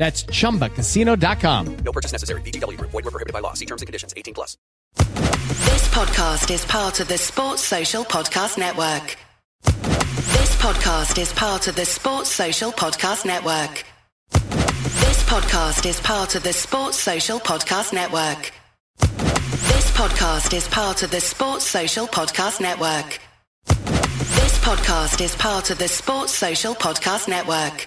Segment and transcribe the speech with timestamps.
[0.00, 1.76] That's chumbacasino.com.
[1.84, 2.40] No purchase necessary.
[2.40, 2.90] VGW Group.
[2.90, 3.52] Void were prohibited by law.
[3.52, 4.14] See terms and conditions.
[4.16, 4.56] 18 plus.
[4.96, 9.16] This podcast is part of the Sports Social Podcast Network.
[9.62, 13.84] This podcast is part of the Sports Social Podcast Network.
[14.30, 18.52] This podcast is part of the Sports Social Podcast Network.
[18.96, 23.20] This podcast is part of the Sports Social Podcast Network.
[23.66, 27.86] This podcast is part of the Sports Social Podcast Network.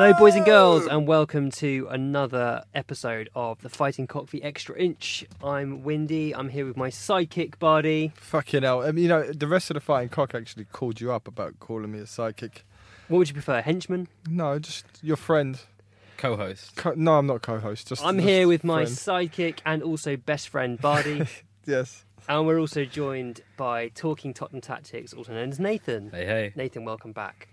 [0.00, 4.76] Hello, boys and girls, and welcome to another episode of the Fighting Cock the Extra
[4.78, 5.26] Inch.
[5.42, 6.32] I'm Windy.
[6.32, 8.12] I'm here with my sidekick, Bardi.
[8.14, 8.84] Fucking hell.
[8.84, 11.58] I mean, you know, the rest of the fighting cock actually called you up about
[11.58, 12.58] calling me a sidekick.
[13.08, 14.06] What would you prefer, henchman?
[14.30, 15.58] No, just your friend.
[16.16, 16.76] Co-host.
[16.76, 17.88] Co- no, I'm not co-host.
[17.88, 18.96] Just I'm just here with my friend.
[18.96, 21.26] sidekick and also best friend, Bardi.
[21.66, 22.04] Yes.
[22.28, 26.10] and we're also joined by Talking Tottenham Tactics, also known as Nathan.
[26.12, 26.52] Hey, hey.
[26.54, 27.48] Nathan, welcome back.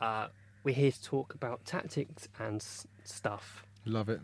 [0.00, 0.28] Uh,
[0.64, 3.64] we're here to talk about tactics and s- stuff.
[3.84, 4.20] Love it.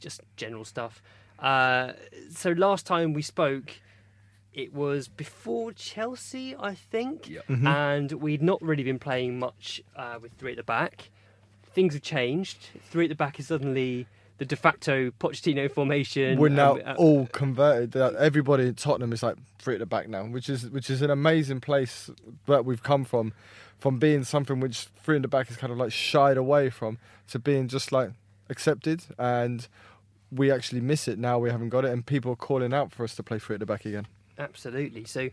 [0.00, 1.02] just general stuff.
[1.38, 1.92] Uh,
[2.30, 3.72] so last time we spoke,
[4.54, 7.66] it was before Chelsea, I think, Mhm.
[7.66, 11.10] and we'd not really been playing much uh, with three at the back.
[11.74, 12.56] Things have changed.
[12.90, 14.06] Three at the back is suddenly
[14.38, 16.38] the de facto Pochettino formation.
[16.38, 17.94] We're now and, uh, all converted.
[17.94, 21.02] Uh, Everybody in Tottenham is like three at the back now, which is which is
[21.02, 22.08] an amazing place
[22.46, 23.34] that we've come from,
[23.80, 26.98] from being something which three in the back is kind of like shied away from
[27.28, 28.10] to being just like
[28.48, 29.66] accepted, and
[30.30, 31.38] we actually miss it now.
[31.38, 33.60] We haven't got it, and people are calling out for us to play three at
[33.60, 34.06] the back again.
[34.38, 35.04] Absolutely.
[35.04, 35.30] So,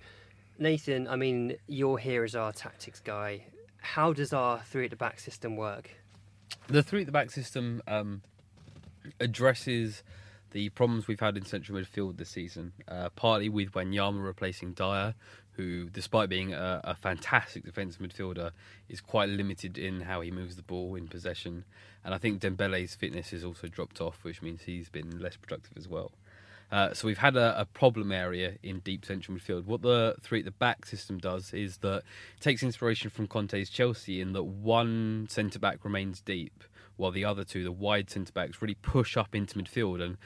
[0.58, 3.46] Nathan, I mean, you're here as our tactics guy.
[3.80, 5.92] How does our three at the back system work?
[6.68, 8.22] The three at the back system um,
[9.20, 10.04] addresses
[10.52, 15.14] the problems we've had in central midfield this season, uh, partly with Wanyama replacing Dier,
[15.57, 18.51] who, despite being a, a fantastic defensive midfielder,
[18.88, 21.65] is quite limited in how he moves the ball in possession.
[22.06, 25.75] And I think Dembele's fitness has also dropped off, which means he's been less productive
[25.75, 26.12] as well.
[26.71, 29.65] Uh, so we've had a, a, problem area in deep central midfield.
[29.65, 33.69] What the three at the back system does is that it takes inspiration from Conte's
[33.69, 36.65] Chelsea in that one centre back remains deep,
[36.98, 40.04] while the other two, the wide centre backs, really push up into midfield.
[40.04, 40.18] And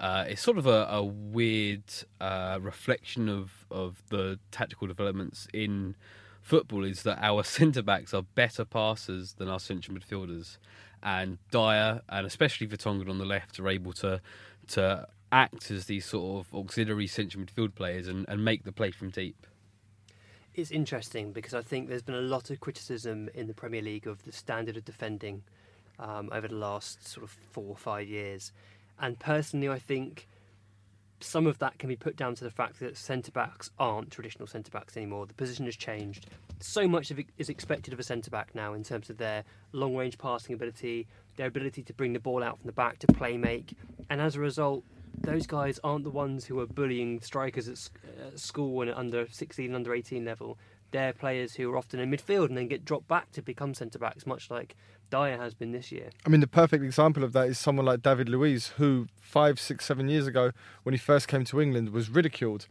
[0.00, 1.82] uh, it's sort of a, a weird
[2.20, 5.96] uh, reflection of, of the tactical developments in
[6.40, 10.58] football is that our centre backs are better passers than our central midfielders,
[11.02, 14.20] and Dier and especially Vertonghen on the left are able to
[14.68, 18.90] to act as these sort of auxiliary central midfield players and, and make the play
[18.90, 19.46] from deep.
[20.54, 24.06] It's interesting because I think there's been a lot of criticism in the Premier League
[24.06, 25.42] of the standard of defending
[25.98, 28.52] um, over the last sort of four or five years.
[29.00, 30.26] And personally, I think
[31.20, 34.46] some of that can be put down to the fact that centre backs aren't traditional
[34.46, 35.26] centre backs anymore.
[35.26, 36.26] The position has changed.
[36.60, 40.18] So much is expected of a centre back now in terms of their long range
[40.18, 41.06] passing ability,
[41.36, 43.74] their ability to bring the ball out from the back to play make.
[44.10, 44.84] And as a result,
[45.20, 48.96] those guys aren't the ones who are bullying strikers at, at uh, school and at
[48.96, 50.58] under 16, under 18 level.
[50.90, 53.98] They're players who are often in midfield and then get dropped back to become centre
[53.98, 54.74] backs, much like
[55.10, 56.10] Dier has been this year.
[56.26, 59.84] I mean, the perfect example of that is someone like David Luiz, who five, six,
[59.84, 60.52] seven years ago,
[60.82, 62.66] when he first came to England, was ridiculed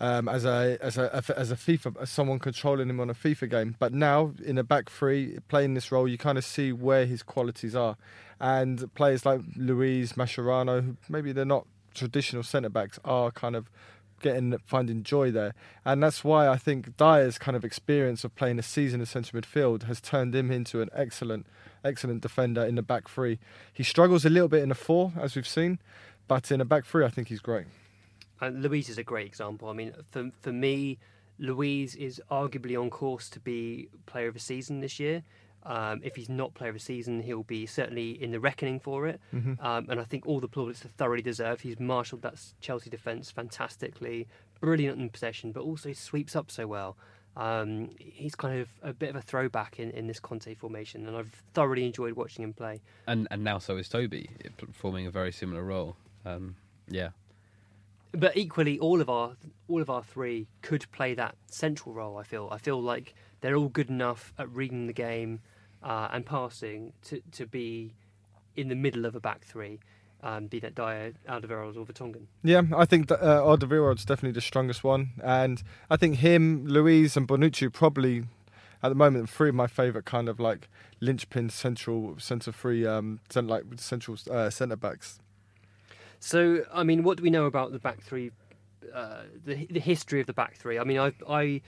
[0.00, 3.50] um, as a as a as a FIFA as someone controlling him on a FIFA
[3.50, 3.76] game.
[3.78, 7.22] But now in a back three, playing this role, you kind of see where his
[7.22, 7.96] qualities are,
[8.40, 13.70] and players like Luiz Mascherano, who maybe they're not traditional centre backs are kind of
[14.20, 18.58] getting finding joy there, and that's why I think Dier's kind of experience of playing
[18.58, 21.46] a season in central midfield has turned him into an excellent,
[21.84, 23.38] excellent defender in the back three.
[23.72, 25.78] He struggles a little bit in the four, as we've seen,
[26.28, 27.66] but in a back three, I think he's great.
[28.40, 29.68] And Luiz is a great example.
[29.68, 30.98] I mean, for for me,
[31.38, 35.22] Luiz is arguably on course to be player of the season this year.
[35.66, 39.06] Um, if he's not player of the season, he'll be certainly in the reckoning for
[39.06, 39.20] it.
[39.34, 39.64] Mm-hmm.
[39.64, 41.62] Um, and I think all the plaudits are thoroughly deserved.
[41.62, 44.28] He's marshalled that Chelsea defence fantastically,
[44.60, 46.96] brilliant in possession, but also sweeps up so well.
[47.36, 51.16] Um, he's kind of a bit of a throwback in, in this Conte formation, and
[51.16, 52.80] I've thoroughly enjoyed watching him play.
[53.06, 55.96] And and now so is Toby, performing a very similar role.
[56.24, 56.56] Um,
[56.88, 57.10] yeah.
[58.12, 59.32] But equally, all of our
[59.66, 62.18] all of our three could play that central role.
[62.18, 62.48] I feel.
[62.52, 65.40] I feel like they're all good enough at reading the game,
[65.84, 67.94] uh, and passing to, to be
[68.56, 69.78] in the middle of a back three,
[70.22, 72.26] um, be that Dier, Alderweireld or Vertonghen.
[72.42, 77.16] Yeah, I think that, uh, Alderweireld's definitely the strongest one, and I think him, Luiz,
[77.16, 78.24] and Bonucci probably
[78.82, 80.68] at the moment three of my favourite kind of like
[81.00, 85.18] linchpin central centre free um like central uh, centre backs.
[86.20, 88.30] So I mean, what do we know about the back three?
[88.94, 90.78] Uh, the the history of the back three.
[90.78, 91.62] I mean, I I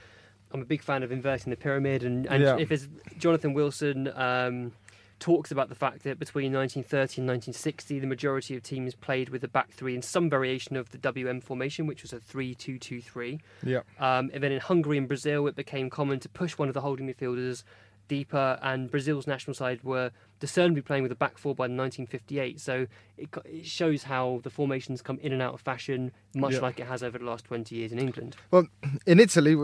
[0.57, 2.57] I'm a big fan of inverting the pyramid, and, and Yeah.
[2.59, 2.89] if it's
[3.19, 4.73] Jonathan Wilson um,
[5.21, 9.45] talks about the fact that between 1930 and 1960, the majority of teams played with
[9.45, 13.41] a back three in some variation of the WM formation, which was a 3-2-2-3.
[13.63, 13.81] Yeah.
[13.99, 16.81] Um, and then in Hungary and Brazil, it became common to push one of the
[16.81, 17.63] holding midfielders
[18.09, 22.61] deeper, and Brazil's national side were discernibly playing with a back four by 1958.
[22.61, 22.87] So
[23.19, 26.61] it, it shows how the formations come in and out of fashion, much Yeah.
[26.61, 28.37] like it has over the last 20 years in England.
[28.53, 28.69] Well,
[29.07, 29.57] in Italy,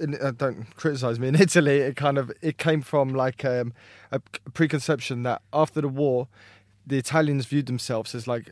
[0.00, 1.28] uh, don't criticize me.
[1.28, 3.72] In Italy, it kind of it came from like um,
[4.10, 4.20] a
[4.52, 6.28] preconception that after the war,
[6.86, 8.50] the Italians viewed themselves as like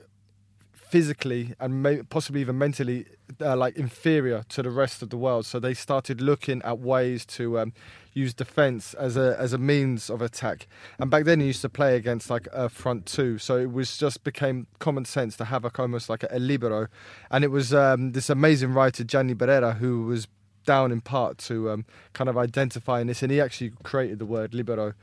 [0.73, 3.05] physically and may, possibly even mentally
[3.43, 5.45] uh, like inferior to the rest of the world.
[5.45, 7.73] So they started looking at ways to um,
[8.15, 10.67] use defense as a as a means of attack.
[10.99, 13.99] And back then, you used to play against like a front two, so it was
[13.99, 16.89] just became common sense to have like almost like a, a libero.
[17.31, 20.27] And it was um, this amazing writer Gianni Brera who was
[20.65, 24.55] down in part to um, kind of identifying this, and he actually created the word
[24.55, 24.95] libero.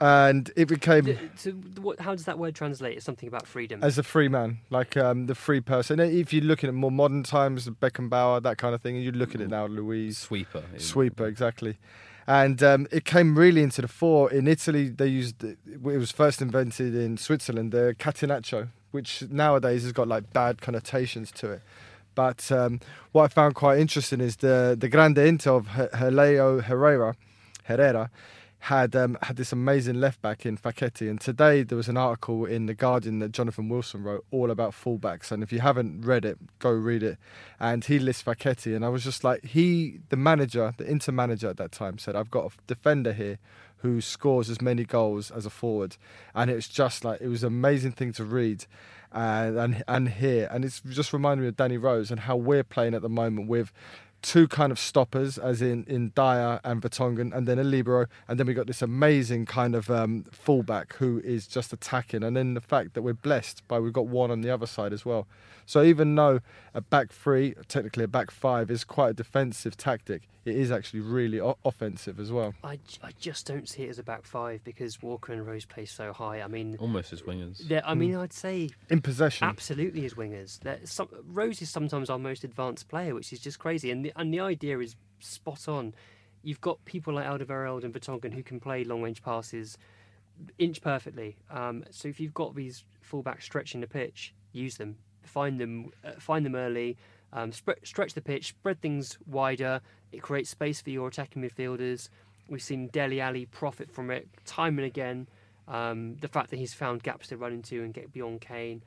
[0.00, 2.96] And it became D- So, what, how does that word translate?
[2.96, 3.82] It's something about freedom.
[3.82, 6.00] as a free man, like um, the free person.
[6.00, 9.34] If you're looking at more modern times, Beckenbauer, that kind of thing, and you look
[9.34, 10.64] at it now, Luiz Sweeper.
[10.78, 11.78] sweeper, exactly.
[12.26, 14.88] And um, it came really into the fore in Italy.
[14.88, 20.32] They used it was first invented in Switzerland, the catenaccio, which nowadays has got like
[20.32, 21.62] bad connotations to it.
[22.14, 22.80] But um,
[23.12, 27.16] what I found quite interesting is the the Grande Inter of Helenio Herrera,
[27.64, 28.10] Herrera
[28.64, 31.10] had um, had this amazing left back in Facchetti.
[31.10, 34.72] And today there was an article in the Guardian that Jonathan Wilson wrote all about
[34.72, 35.30] fullbacks.
[35.30, 37.18] And if you haven't read it, go read it.
[37.60, 41.50] And he lists Facchetti, and I was just like, he, the manager, the Inter manager
[41.50, 43.38] at that time, said, "I've got a defender here."
[43.78, 45.98] Who scores as many goals as a forward,
[46.34, 48.64] and it's just like it was an amazing thing to read,
[49.14, 52.64] and and and hear, and it's just reminded me of Danny Rose and how we're
[52.64, 53.72] playing at the moment with
[54.22, 58.40] two kind of stoppers, as in in Dier and Vertonghen, and then a libero, and
[58.40, 62.54] then we got this amazing kind of um, fullback who is just attacking, and then
[62.54, 65.26] the fact that we're blessed by we've got one on the other side as well.
[65.66, 66.40] So even though
[66.74, 71.00] a back three, technically a back five, is quite a defensive tactic, it is actually
[71.00, 72.54] really o- offensive as well.
[72.62, 75.86] I, I just don't see it as a back five because Walker and Rose play
[75.86, 76.42] so high.
[76.42, 77.66] I mean, Almost as wingers.
[77.66, 79.46] they're- I mean, I'd say In possession.
[79.48, 80.60] absolutely as wingers.
[80.60, 83.90] They're Some, Rose is sometimes our most advanced player, which is just crazy.
[83.90, 85.94] And the, and the idea is spot on.
[86.42, 89.78] You've got people like Alderweireld and Vertonghen who can play long range passes
[90.58, 91.36] inch perfectly.
[91.50, 94.96] Um, so if you've got these fullbacks stretching the pitch, use them.
[95.26, 96.96] Find them, uh, find them early.
[97.32, 99.80] Um, stretch the pitch, spread things wider.
[100.12, 102.08] It creates space for your attacking midfielders.
[102.48, 105.26] We've seen Dele Alli profit from it time and again.
[105.66, 108.82] Um, the fact that he's found gaps to run into and get beyond Kane.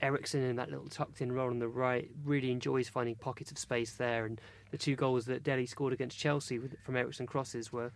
[0.00, 3.58] Eriksen in that little tucked in role on the right really enjoys finding pockets of
[3.58, 4.24] space there.
[4.24, 7.92] And the two goals that Dele scored against Chelsea with, from Eriksen crosses were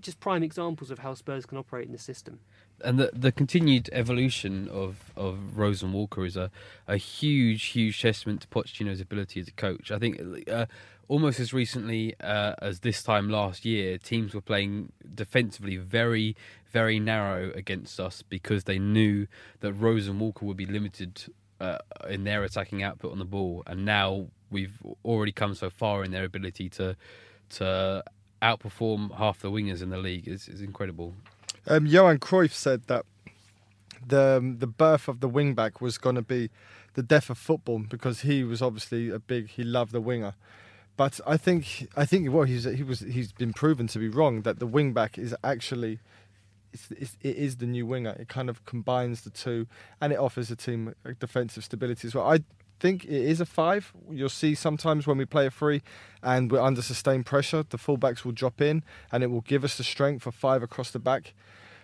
[0.00, 2.40] just prime examples of how Spurs can operate in the system.
[2.84, 6.50] And the the continued evolution of of Rose and Walker is a
[6.86, 9.90] a huge huge testament to Pochettino's ability as a coach.
[9.90, 10.66] I think uh,
[11.08, 16.36] almost as recently uh, as this time last year, teams were playing defensively very
[16.70, 19.26] very narrow against us because they knew
[19.60, 23.62] that Rose and Walker would be limited uh, in their attacking output on the ball,
[23.66, 26.96] and now we've already come so far in their ability to
[27.50, 28.04] to
[28.42, 30.28] outperform half the wingers in the league.
[30.28, 31.14] It's, it's incredible.
[31.68, 33.04] Um, Johan Cruyff said that
[34.06, 36.48] the um, the birth of the wing back was going to be
[36.94, 40.34] the death of football because he was obviously a big he loved the winger.
[40.96, 44.42] But I think I think well he's he was he's been proven to be wrong
[44.42, 45.98] that the wing back is actually
[46.72, 48.16] it's, it's, it is the new winger.
[48.18, 49.66] It kind of combines the two
[50.00, 52.30] and it offers a team defensive stability as well.
[52.30, 52.40] I
[52.80, 53.92] think it is a five.
[54.10, 55.82] You'll see sometimes when we play a three
[56.22, 58.82] and we're under sustained pressure, the fullbacks will drop in
[59.12, 61.34] and it will give us the strength for five across the back.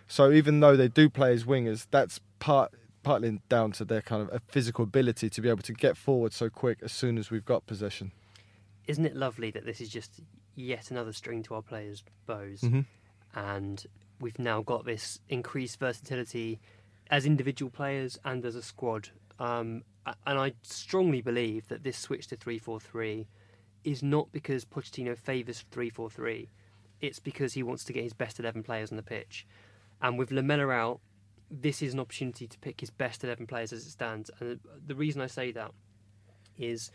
[0.07, 2.73] So even though they do play as wingers, that's part
[3.03, 6.33] partly down to their kind of a physical ability to be able to get forward
[6.33, 8.13] so quick as soon as we've got possession.
[8.87, 10.21] Isn't it lovely that this is just
[10.55, 12.63] yet another string to our players' bows?
[12.63, 12.87] Mhm.
[13.35, 13.87] And
[14.21, 16.61] we've now got this increased versatility
[17.11, 19.11] as individual players and as a squad.
[19.39, 23.27] Um, and I strongly believe that this switch to 3 4 3
[23.85, 26.49] is not because Pochettino favours 3 4 3,
[27.01, 29.47] it's because he wants to get his best 11 players on the pitch.
[30.01, 31.01] And with Lamela out,
[31.51, 34.31] this is an opportunity to pick his best 11 players as it stands.
[34.41, 35.73] And the reason I say that
[36.59, 36.91] is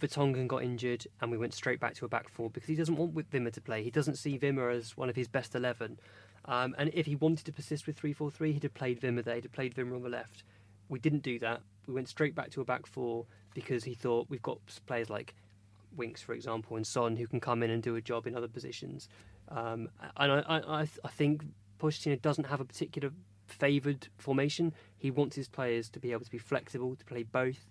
[0.00, 2.96] Vertonghen got injured and we went straight back to a back four because he doesn't
[2.96, 3.82] want Wimmer to play.
[3.82, 5.98] He doesn't see Wimmer as one of his best 11.
[6.44, 9.22] Um, and if he wanted to persist with 3 4 3, he'd have played Wimmer
[9.24, 10.42] there, he'd have played Wimmer on the left.
[10.88, 11.62] We didn't do that.
[11.86, 15.34] We went straight back to a back four because he thought we've got players like
[15.96, 18.48] Winks, for example, and Son who can come in and do a job in other
[18.48, 19.08] positions.
[19.48, 21.44] Um, and I, I, I think
[21.78, 23.10] Pochettino doesn't have a particular
[23.46, 24.72] favoured formation.
[24.96, 27.66] He wants his players to be able to be flexible, to play both,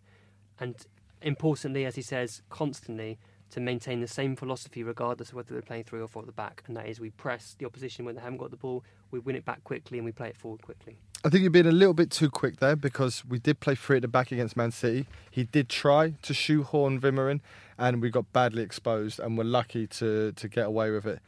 [0.59, 0.75] and
[1.21, 3.17] importantly, as he says constantly,
[3.51, 6.31] to maintain the same philosophy regardless of whether they're playing three or four at the
[6.31, 6.63] back.
[6.67, 9.35] And that is we press the opposition when they haven't got the ball, we win
[9.35, 10.99] it back quickly, and we play it forward quickly.
[11.23, 13.97] I think you've been a little bit too quick there because we did play three
[13.97, 15.05] at the back against Man City.
[15.29, 17.41] He did try to shoehorn Wimmer in,
[17.77, 21.19] and we got badly exposed, and we're lucky to to get away with it.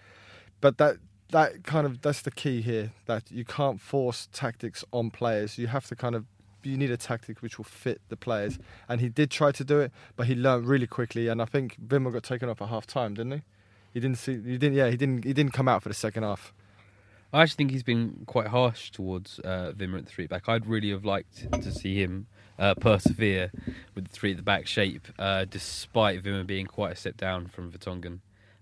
[0.61, 0.97] But that
[1.29, 5.59] that kind of that's the key here that you can't force tactics on players.
[5.59, 6.25] You have to kind of
[6.63, 8.57] you need a tactic which will fit the players,
[8.89, 11.27] and he did try to do it, but he learned really quickly.
[11.27, 13.41] And I think Wimmer got taken off at half time, didn't he?
[13.93, 14.33] He didn't see.
[14.33, 14.73] He didn't.
[14.73, 15.23] Yeah, he didn't.
[15.23, 16.51] He didn't come out for the second half.
[17.33, 20.47] I actually think he's been quite harsh towards uh, Wimmer at the three back.
[20.47, 22.27] I'd really have liked to see him
[22.59, 23.51] uh, persevere
[23.95, 27.47] with the three at the back shape, uh, despite Wimmer being quite a step down
[27.47, 28.19] from Vertonghen.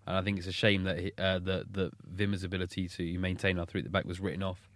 [0.08, 3.60] And I think it's a shame that he, uh, that that Wimmer's ability to maintain
[3.60, 4.70] our three at the back was written off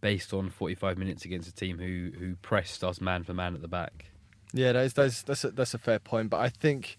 [0.00, 3.60] based on 45 minutes against a team who who pressed us man for man at
[3.60, 4.06] the back.
[4.54, 6.30] Yeah, that is, that's that's a, that's a fair point.
[6.30, 6.98] But I think,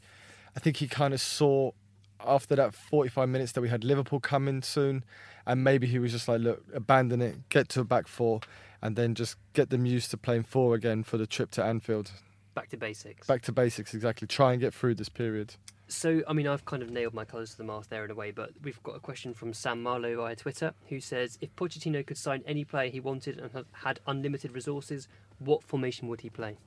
[0.56, 1.72] I think he kind of saw
[2.20, 5.04] after that 45 minutes that we had Liverpool coming soon,
[5.46, 8.42] and maybe he was just like, look, abandon it, get to a back four,
[8.82, 12.12] and then just get them used to playing four again for the trip to Anfield.
[12.54, 13.28] Back to basics.
[13.28, 14.28] Back to basics, exactly.
[14.28, 15.56] Try and get through this period.
[15.88, 18.16] So, I mean, I've kind of nailed my colours to the mast there in a
[18.16, 22.06] way, but we've got a question from Sam Marlowe via Twitter who says if Pochettino
[22.06, 26.30] could sign any player he wanted and had- had unlimited resources, what formation would he
[26.30, 26.58] play?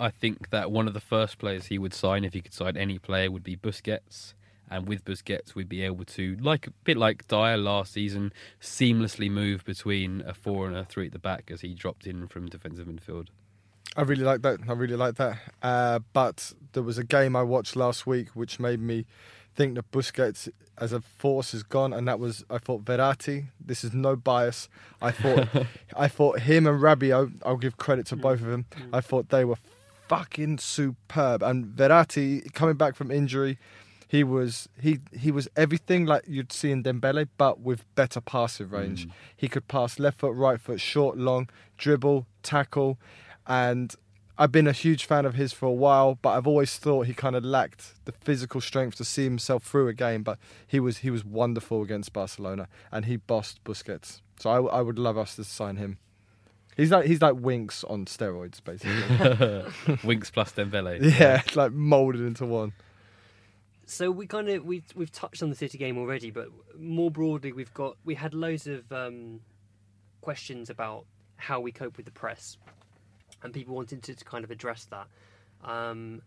[0.00, 2.76] I think that one of the first players he would sign, if he could sign
[2.76, 4.32] any player, would be Busquets.
[4.70, 9.30] And with Busquets, we'd be able to, like a bit like Dier last season, seamlessly
[9.30, 12.48] move between a four and a three at the back as he dropped in from
[12.48, 13.28] defensive midfield.
[13.96, 14.60] I really like that.
[14.68, 15.38] I really like that.
[15.62, 19.06] Uh, but there was a game I watched last week which made me
[19.56, 23.48] think that Busquets as a force is gone, and that was I thought Verratti.
[23.58, 24.68] This is no bias.
[25.02, 25.48] I thought
[25.96, 27.40] I thought him and Rabiot.
[27.44, 28.66] I'll give credit to both of them.
[28.92, 29.56] I thought they were
[30.08, 31.42] fucking superb.
[31.42, 33.58] And Verratti coming back from injury,
[34.08, 38.70] he was he he was everything like you'd see in Dembele, but with better passing
[38.70, 39.06] range.
[39.06, 39.12] Mm.
[39.36, 42.98] He could pass left foot, right foot, short, long, dribble, tackle,
[43.46, 43.94] and
[44.40, 47.12] I've been a huge fan of his for a while, but I've always thought he
[47.12, 50.22] kind of lacked the physical strength to see himself through a game.
[50.22, 54.22] But he was he was wonderful against Barcelona, and he bossed Busquets.
[54.38, 55.98] So I, I would love us to sign him.
[56.76, 59.98] He's like he's like Winks on steroids, basically.
[60.04, 60.98] Winks plus Dembele.
[61.18, 62.72] yeah, like molded into one.
[63.88, 67.52] So we kind of we we've touched on the City game already, but more broadly,
[67.52, 69.40] we've got we had loads of um,
[70.20, 72.58] questions about how we cope with the press,
[73.42, 75.06] and people wanted to, to kind of address that.
[75.64, 76.20] Um,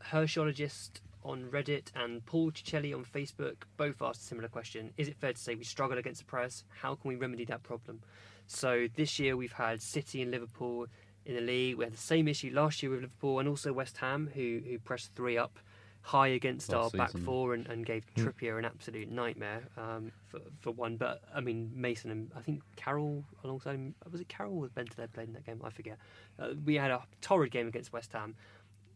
[0.00, 5.16] Herschologist on Reddit and Paul Cicelli on Facebook both asked a similar question: Is it
[5.16, 6.62] fair to say we struggle against the press?
[6.68, 8.02] How can we remedy that problem?
[8.48, 10.88] So this year we've had City and Liverpool
[11.24, 11.76] in the league.
[11.78, 14.78] We had the same issue last year with Liverpool and also West Ham, who who
[14.78, 15.58] pressed three up
[16.06, 18.28] high against Last our back four and, and gave Hmm.
[18.28, 20.96] Trippier an absolute nightmare um, for, for one.
[20.96, 25.12] But I mean, Mason and I think Carroll alongside him, was it Carroll or Bentaleb
[25.12, 25.60] played in that game?
[25.64, 25.98] I forget.
[26.38, 28.36] Uh, we had a torrid game against West Ham.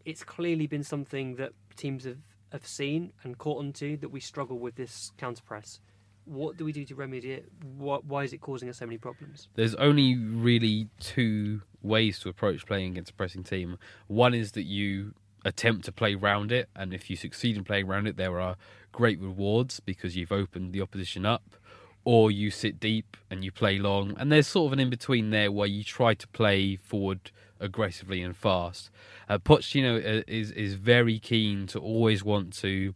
[0.04, 2.18] It's clearly been something that teams have,
[2.52, 5.80] have seen and caught onto that we struggle with this counter press.
[6.26, 7.50] What do we do to remedy it?
[7.76, 9.48] What, why is it causing us so many problems?
[9.56, 13.78] There's only really two ways to approach playing against a pressing team.
[14.06, 15.14] One is that you
[15.44, 18.56] attempt to play round it, and if you succeed in playing round it, there are
[18.92, 21.56] great rewards because you've opened the opposition up.
[22.02, 25.28] Or you sit deep and you play long, and there's sort of an in between
[25.30, 27.30] there where you try to play forward
[27.61, 28.90] aggressively and fast.
[29.28, 32.94] Uh, Pochettino uh, is is very keen to always want to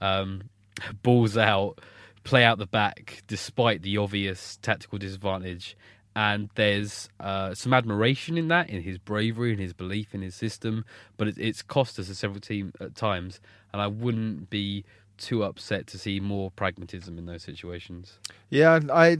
[0.00, 0.44] um,
[1.02, 1.80] balls out,
[2.24, 5.76] play out the back despite the obvious tactical disadvantage.
[6.16, 10.34] And there's uh, some admiration in that, in his bravery and his belief in his
[10.34, 10.84] system.
[11.16, 13.40] But it, it's cost us a several team at times,
[13.72, 14.84] and I wouldn't be
[15.16, 18.18] too upset to see more pragmatism in those situations.
[18.50, 19.18] Yeah, I,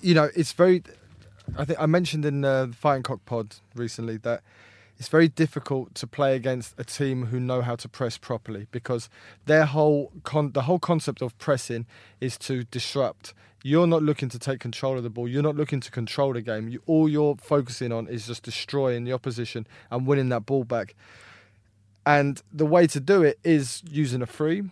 [0.00, 0.82] you know, it's very.
[1.56, 4.42] I think I mentioned in uh, the Fighting Cock pod recently that
[4.98, 9.08] it's very difficult to play against a team who know how to press properly because
[9.46, 11.86] their whole con- the whole concept of pressing
[12.20, 13.34] is to disrupt.
[13.62, 15.26] You're not looking to take control of the ball.
[15.26, 16.68] You're not looking to control the game.
[16.68, 20.94] You, all you're focusing on is just destroying the opposition and winning that ball back.
[22.06, 24.64] And the way to do it is using a free.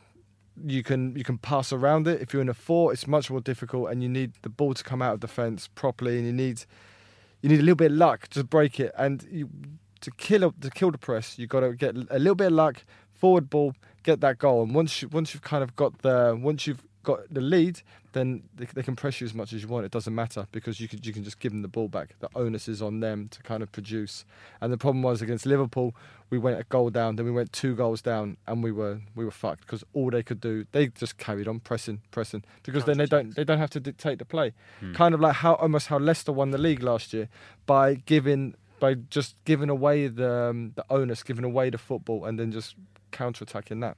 [0.63, 2.21] You can you can pass around it.
[2.21, 4.85] If you're in a four, it's much more difficult, and you need the ball to
[4.85, 6.65] come out of the defence properly, and you need
[7.41, 8.93] you need a little bit of luck to break it.
[8.97, 9.49] And you,
[10.03, 12.53] to kill a, to kill the press, you've got to get a little bit of
[12.53, 14.63] luck, forward ball, get that goal.
[14.63, 17.81] And once you once you've kind of got the once you've got the lead,
[18.13, 19.85] then they, they can press you as much as you want.
[19.85, 22.15] It doesn't matter because you can you can just give them the ball back.
[22.21, 24.25] The onus is on them to kind of produce.
[24.61, 25.95] And the problem was against Liverpool,
[26.31, 29.25] we went a goal down, then we went two goals down, and we were we
[29.25, 32.99] were fucked because all they could do they just carried on pressing, pressing because then
[32.99, 34.53] they don't they don't have to dictate the play.
[34.81, 34.93] Hmm.
[34.93, 37.29] Kind of like how almost how Leicester won the league last year
[37.67, 42.37] by giving by just giving away the um, the onus, giving away the football, and
[42.37, 42.75] then just
[43.13, 43.97] counter attacking that.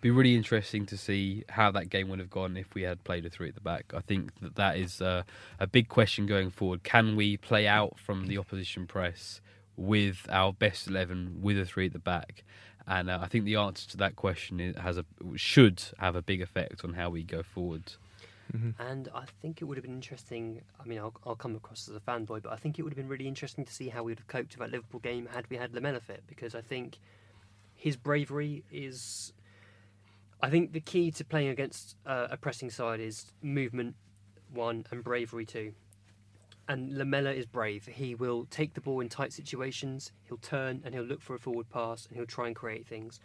[0.00, 3.24] be really interesting to see how that game would have gone if we had played
[3.24, 3.84] a three at the back.
[3.94, 5.24] I think that that is a
[5.70, 6.82] big question going forward.
[6.82, 9.40] Can we play out from the opposition press
[9.76, 12.44] with our best eleven with a three at the back?
[12.88, 15.04] And uh, I think the answer to that question has a
[15.36, 17.94] should have a big effect on how we go forward.
[18.78, 20.62] And I think it would have been interesting.
[20.80, 22.96] I mean, I'll, I'll come across as a fanboy, but I think it would have
[22.96, 25.46] been really interesting to see how we would have coped with that Liverpool game had
[25.50, 26.98] we had Lamela fit, because I think
[27.74, 29.32] his bravery is.
[30.42, 33.96] I think the key to playing against uh, a pressing side is movement,
[34.52, 35.72] one, and bravery, two.
[36.68, 37.86] And Lamela is brave.
[37.86, 40.12] He will take the ball in tight situations.
[40.24, 43.20] He'll turn and he'll look for a forward pass and he'll try and create things.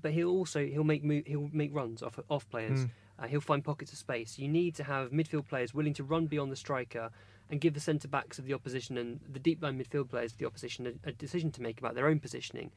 [0.00, 2.86] But he'll also he'll make move, he'll make runs off off players.
[2.86, 2.90] Mm.
[3.20, 4.38] Uh, he'll find pockets of space.
[4.38, 7.10] You need to have midfield players willing to run beyond the striker
[7.50, 10.38] and give the centre backs of the opposition and the deep line midfield players of
[10.38, 12.70] the opposition a, a decision to make about their own positioning.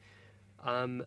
[0.64, 1.04] Um,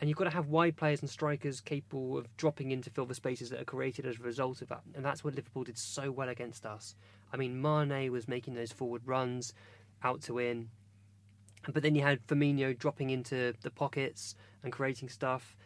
[0.00, 3.06] and you've got to have wide players and strikers capable of dropping in to fill
[3.06, 4.82] the spaces that are created as a result of that.
[4.94, 6.94] And that's what Liverpool did so well against us.
[7.32, 9.54] I mean, Mane was making those forward runs
[10.02, 10.68] out to in.
[11.72, 15.56] But then you had Firmino dropping into the pockets and creating stuff.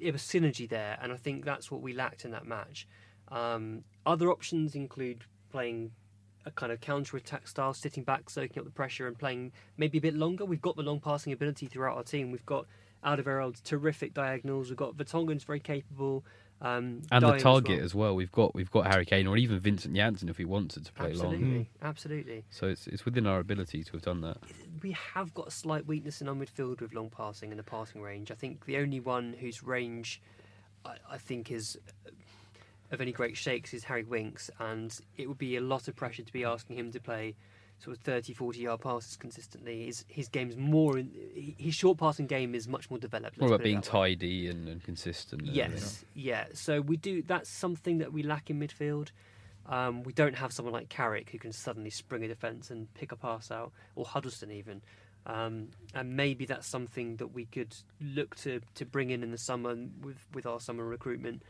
[0.00, 2.86] It, was synergy there, and I think that's what we lacked in that match.
[3.28, 5.92] Um, other options include playing
[6.44, 9.98] a kind of counter attack style, sitting back, soaking up the pressure, and playing maybe
[9.98, 10.44] a bit longer.
[10.44, 12.30] We've got the long passing ability throughout our team.
[12.30, 12.66] We've got
[13.04, 14.68] Alderweireld's terrific diagonals.
[14.68, 16.24] We've got Vertonghen's very capable.
[16.64, 17.84] Um, And the as target well.
[17.84, 18.14] as well.
[18.14, 21.10] We've got we've got Harry Kane or even Vincent Janssen if we wanted to play
[21.10, 21.66] Absolutely, long.
[21.82, 22.44] absolutely.
[22.50, 24.36] So it's it's within our ability to have done that.
[24.80, 28.00] We have got a slight weakness in our midfield with long passing and the passing
[28.00, 28.30] range.
[28.30, 30.22] I think the only one whose range
[30.84, 31.76] I, I think is
[32.92, 36.22] of any great shakes is Harry Winks, and it would be a lot of pressure
[36.22, 37.34] to be asking him to play
[37.82, 39.86] sort of 30, 40 yard passes consistently.
[39.86, 41.10] His, his game's more, in,
[41.58, 43.38] his short passing game is much more developed.
[43.38, 45.42] More about being tidy and, and consistent.
[45.42, 45.50] and.
[45.50, 46.46] Yes, yeah.
[46.54, 47.22] So we do.
[47.22, 49.08] That's something that we lack in midfield.
[49.66, 53.12] Um, we don't have someone like Carrick who can suddenly spring a defence and pick
[53.12, 54.82] a pass out, or Huddlestone even.
[55.24, 59.38] Um, and maybe that's something that we could look to, to bring in in the
[59.38, 61.42] summer with with our summer recruitment.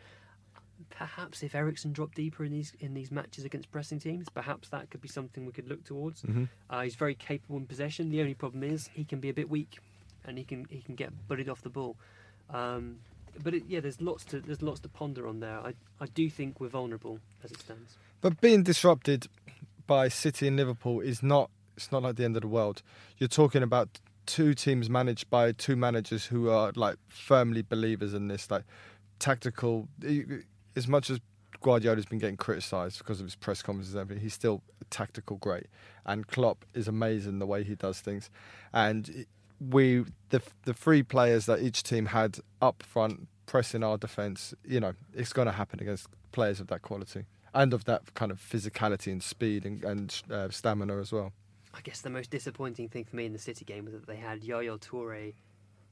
[0.91, 4.91] Perhaps if Eriksen dropped deeper in these in these matches against pressing teams, perhaps that
[4.91, 6.23] could be something we could look towards.
[6.23, 6.49] Mhm.
[6.69, 8.11] Uh, he's very capable in possession.
[8.11, 9.79] The only problem is he can be a bit weak,
[10.25, 11.97] and he can he can get bullied off the ball.
[12.51, 12.99] Um,
[13.43, 15.59] but it, yeah, there's lots to there's lots to ponder on there.
[15.61, 17.97] I I do think we're vulnerable as it stands.
[18.21, 19.29] But being disrupted
[19.87, 22.83] by City and Liverpool is not it's not like the end of the world.
[23.19, 28.29] You're talking about two teams managed by two managers who are like firmly believers in
[28.29, 28.65] this like
[29.19, 29.89] tactical
[30.77, 31.21] as much as
[31.61, 35.37] Guardiola's been getting criticised because of his press conferences and everything, he's still a tactical
[35.37, 35.67] great.
[36.05, 38.31] And Klopp is amazing the way he does things.
[38.73, 39.27] And
[39.61, 44.81] we the the three players that each team had up front pressing our defence, you
[44.81, 48.41] know, it's going to happen against players of that quality and of that kind of
[48.41, 51.33] physicality and speed and, and uh, stamina as well.
[51.75, 54.17] I guess the most disappointing thing for me in the City game was that they
[54.17, 55.35] had Yaya Toure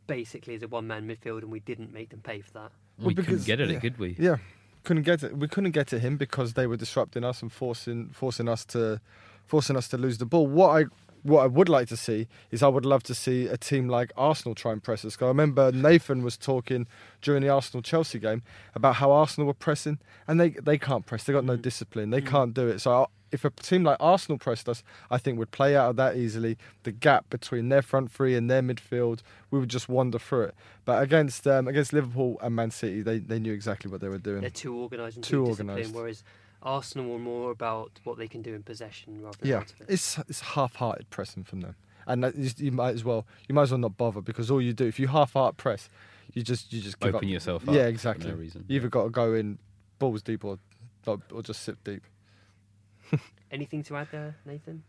[0.06, 2.72] basically as a one man midfield, and we didn't make them pay for that.
[2.98, 3.76] We couldn't get at yeah.
[3.76, 4.16] it, could we?
[4.18, 4.36] Yeah,
[4.84, 5.36] couldn't get it.
[5.36, 9.00] We couldn't get to him because they were disrupting us and forcing forcing us to
[9.46, 10.46] forcing us to lose the ball.
[10.46, 10.84] What I
[11.22, 14.12] what I would like to see is I would love to see a team like
[14.16, 15.16] Arsenal try and press us.
[15.16, 16.86] 'Cause I remember Nathan was talking
[17.20, 18.42] during the Arsenal Chelsea game
[18.74, 21.24] about how Arsenal were pressing and they they can't press.
[21.24, 21.62] They got no mm.
[21.62, 22.10] discipline.
[22.10, 22.26] They mm.
[22.26, 22.80] can't do it.
[22.80, 23.08] So.
[23.32, 26.16] I, if a team like Arsenal pressed us, I think would play out of that
[26.16, 26.58] easily.
[26.82, 30.54] The gap between their front three and their midfield, we would just wander through it.
[30.84, 34.18] But against um, against Liverpool and Man City, they, they knew exactly what they were
[34.18, 34.40] doing.
[34.40, 35.94] They're too organised and Too too, organised.
[35.94, 36.24] whereas
[36.62, 39.80] Arsenal were more about what they can do in possession rather than Yeah, out of
[39.80, 39.86] it.
[39.88, 41.74] it's it's half-hearted pressing from them,
[42.06, 44.60] and that is, you might as well you might as well not bother because all
[44.60, 45.88] you do if you half-heart press,
[46.34, 47.32] you just you just give Open up.
[47.32, 48.30] yourself up Yeah, for exactly.
[48.30, 48.64] no reason.
[48.68, 49.58] You either got to go in
[49.98, 50.58] balls deep or
[51.06, 52.02] or just sit deep.
[53.50, 54.82] Anything to add there, Nathan?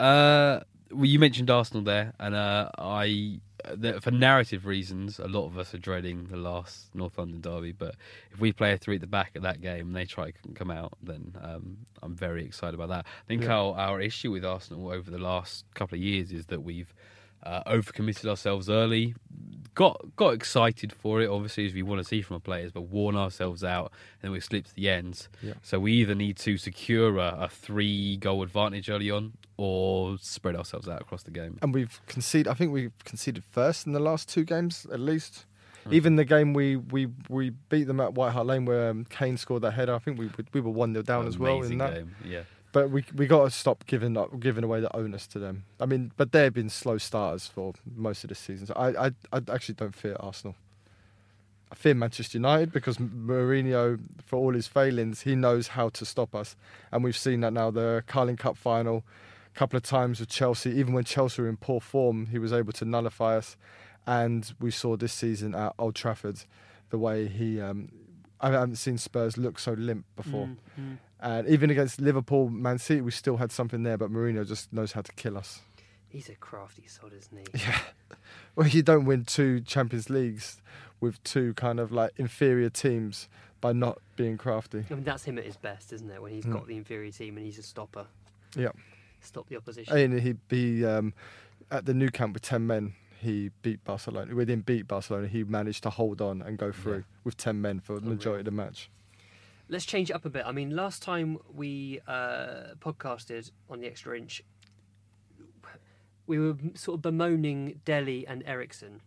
[0.00, 0.60] Uh,
[0.90, 3.40] well, you mentioned Arsenal there, and uh, I,
[3.74, 7.72] the, for narrative reasons, a lot of us are dreading the last North London derby.
[7.72, 7.96] But
[8.30, 10.38] if we play a three at the back at that game and they try to
[10.54, 13.04] come out, then um, I'm very excited about that.
[13.06, 13.56] I think Yeah.
[13.56, 16.94] our our issue with Arsenal over the last couple of years is that we've
[17.42, 19.14] uh, overcommitted ourselves early,
[19.78, 22.82] got got excited for it, obviously as we want to see from our players, but
[22.82, 25.28] worn ourselves out, and then we slipped to the ends.
[25.40, 25.54] Yeah.
[25.62, 30.56] So we either need to secure a, a three goal advantage early on, or spread
[30.56, 31.58] ourselves out across the game.
[31.62, 32.48] And we've conceded.
[32.48, 35.46] I think we've conceded first in the last two games at least.
[35.84, 35.94] Hmm.
[35.94, 39.36] Even the game we, we, we beat them at White Hart Lane where um, Kane
[39.36, 39.94] scored that header.
[39.94, 41.94] I think we we were one 0 down as well in that.
[41.94, 42.42] game, yeah.
[42.72, 45.64] But we we got to stop giving up, giving away the onus to them.
[45.80, 48.66] I mean, but they've been slow starters for most of the season.
[48.66, 50.54] So I, I I actually don't fear Arsenal.
[51.70, 56.34] I fear Manchester United because Mourinho, for all his failings, he knows how to stop
[56.34, 56.56] us,
[56.90, 57.70] and we've seen that now.
[57.70, 59.04] The Carling Cup final,
[59.54, 60.70] a couple of times with Chelsea.
[60.70, 63.56] Even when Chelsea were in poor form, he was able to nullify us,
[64.06, 66.44] and we saw this season at Old Trafford,
[66.90, 67.60] the way he.
[67.60, 67.90] Um,
[68.40, 70.46] I haven't seen Spurs look so limp before.
[70.46, 70.98] Mm, mm.
[71.20, 74.92] And even against Liverpool, Man City, we still had something there, but Mourinho just knows
[74.92, 75.60] how to kill us.
[76.08, 77.58] He's a crafty sod, isn't he?
[77.66, 77.80] Yeah.
[78.56, 80.60] Well, you don't win two Champions Leagues
[81.00, 83.28] with two kind of like inferior teams
[83.60, 84.84] by not being crafty.
[84.90, 86.20] I mean, that's him at his best, isn't it?
[86.22, 86.52] When he's Mm.
[86.52, 88.06] got the inferior team and he's a stopper.
[88.56, 88.70] Yeah.
[89.20, 89.96] Stop the opposition.
[89.96, 91.12] And he, he um,
[91.70, 94.34] at the Nou Camp with 10 men, he beat Barcelona.
[94.34, 95.26] We didn't beat Barcelona.
[95.26, 98.44] He managed to hold on and go through with 10 men for the majority of
[98.46, 98.88] the match.
[99.68, 100.44] Let's change it up a bit.
[100.46, 104.42] I mean, last time we uh, podcasted on the extra inch,
[106.26, 109.00] we were sort of bemoaning Dele and Eriksen,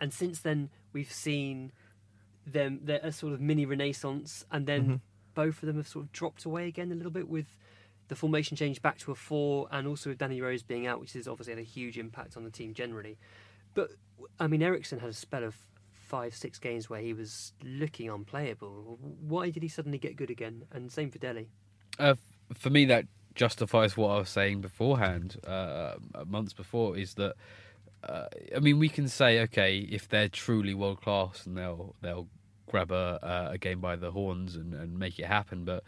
[0.00, 1.72] and since then we've seen
[2.46, 5.00] them they're a sort of mini renaissance, and then Mhm.
[5.34, 7.56] both of them have sort of dropped away again a little bit with
[8.08, 11.14] the formation change back to a four, and also with Danny Rose being out, which
[11.14, 13.18] has obviously had a huge impact on the team generally.
[13.74, 13.90] But
[14.38, 15.56] I mean, Eriksen had a spell of
[16.06, 18.98] five, six games where he was looking unplayable.
[19.00, 20.64] Why did he suddenly get good again?
[20.72, 21.48] And same for Dele.
[21.98, 22.14] Uh,
[22.54, 25.94] for me, that justifies what I was saying beforehand, uh,
[26.26, 27.34] months before, is that
[28.02, 32.28] uh, I mean we can say okay if they're truly world class and they'll they'll
[32.68, 35.64] grab a, a- game by the horns and, and make it happen.
[35.64, 35.82] But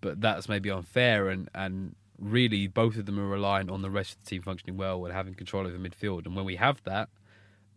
[0.00, 4.14] but that's maybe unfair and and really both of them are reliant on the rest
[4.14, 6.26] of the team functioning well and having control over midfield.
[6.26, 7.08] And when we have that,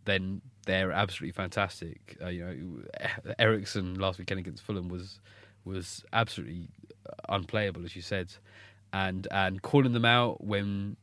[0.06, 2.16] then they're absolutely fantastic.
[2.20, 5.20] Uh, you know, Eriksen last weekend against Fulham was
[5.64, 6.68] was absolutely
[7.28, 8.32] unplayable, as you said,
[8.92, 10.96] and and calling them out when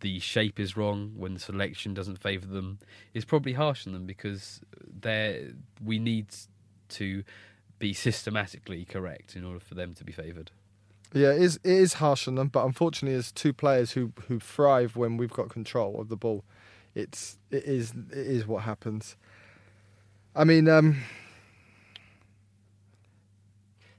[0.00, 2.78] the shape is wrong, when the selection doesn't favour them,
[3.14, 4.60] is probably harsh on them because
[5.00, 5.50] they
[5.84, 6.26] we need
[6.88, 7.22] to
[7.78, 10.50] be systematically correct in order for them to be favoured.
[11.12, 14.40] Yeah, it is, it is harsh on them, but unfortunately, as two players who, who
[14.40, 16.44] thrive when we've got control of the ball,
[16.96, 19.16] it's it is it is what happens.
[20.34, 20.96] I mean, um,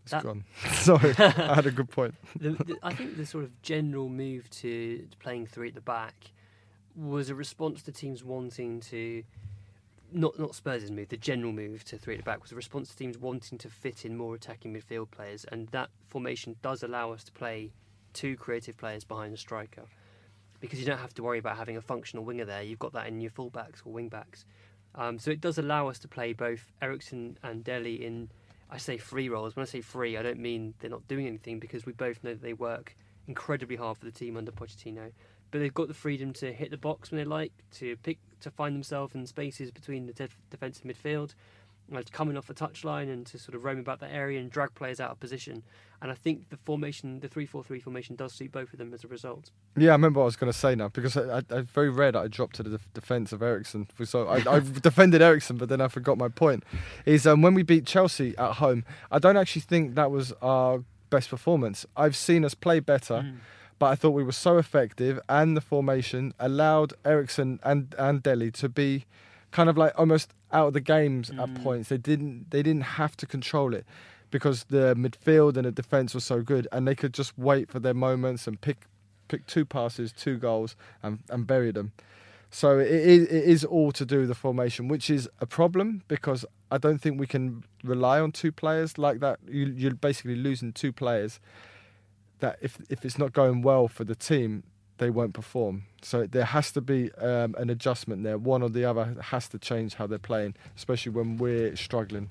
[0.04, 0.44] it's That- gone.
[0.74, 2.16] Sorry, I had a good point.
[2.40, 6.32] the, the, I think the sort of general move to playing three at the back
[6.96, 9.24] was a response to teams wanting to.
[10.12, 11.10] Not not Spurs' move.
[11.10, 13.70] The general move to three at the back was a response to teams wanting to
[13.70, 17.72] fit in more attacking midfield players, and that formation does allow us to play
[18.14, 19.84] two creative players behind the striker,
[20.60, 22.62] because you don't have to worry about having a functional winger there.
[22.62, 24.46] You've got that in your fullbacks or wing backs.
[24.96, 28.30] Um, so it does allow us to play both Eriksen and Dele in,
[28.72, 29.56] I say free roles.
[29.56, 32.32] When I say free, I don't mean they're not doing anything because we both know
[32.32, 32.96] that they work
[33.28, 35.12] incredibly hard for the team under Pochettino.
[35.52, 38.52] But they've got the freedom to hit the box when they like, to pick, to
[38.52, 41.36] find themselves in spaces between the def- defensive midfield,
[42.12, 44.74] come in off the touchline and to sort of roam about the area and drag
[44.76, 45.64] players out of position.
[46.02, 49.08] And I think the formation, the three-four-three formation, does suit both of them as a
[49.08, 49.52] result.
[49.76, 51.90] Yeah, I remember what I was going to say now because I, I, I very
[51.90, 53.88] rare that I dropped to the def- defence of Eriksen.
[54.04, 56.64] So I, I've defended Eriksen, but then I forgot my point.
[57.06, 60.84] Is um, when we beat Chelsea at home, I don't actually think that was our
[61.10, 61.86] best performance.
[61.96, 63.34] I've seen us play better,
[63.80, 68.52] but I thought we were so effective, and the formation allowed Eriksen and and Dele
[68.52, 69.06] to be
[69.52, 71.64] kind of like almost out of the games at mm.
[71.64, 71.90] points.
[71.90, 73.86] They didn't they didn't have to control it
[74.32, 77.80] because the midfield and the defence was so good, and they could just wait for
[77.80, 78.78] their moments and pick
[79.28, 81.92] pick two passes, two goals, and and bury them.
[82.50, 86.04] So it is, it is all to do with the formation, which is a problem
[86.08, 89.40] because I don't think we can rely on two players like that.
[89.46, 91.40] You, you're basically losing two players.
[92.40, 94.64] That if if it's not going well for the team,
[94.98, 95.84] they won't perform.
[96.02, 98.38] So there has to be um, an adjustment there.
[98.38, 102.30] One or the other has to change how they're playing, especially when we're struggling.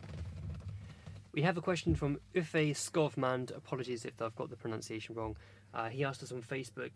[1.33, 3.57] We have a question from Ufe Skovmand.
[3.57, 5.37] Apologies if I've got the pronunciation wrong.
[5.75, 6.93] Uh, he asked us on Facebook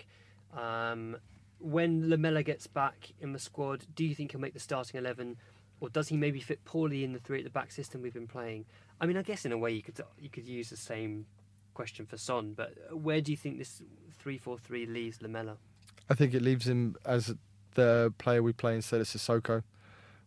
[0.56, 1.16] um,
[1.58, 5.36] when Lamela gets back in the squad, do you think he'll make the starting 11
[5.80, 8.26] or does he maybe fit poorly in the three at the back system we've been
[8.26, 8.64] playing?
[9.00, 11.26] I mean, I guess in a way you could you could use the same
[11.80, 13.80] question for Son, but uh, where do you think this
[14.18, 15.56] 3 4 3 leaves Lamela?
[16.10, 17.34] I think it leaves him as
[17.74, 19.62] the player we play instead of Sissoko.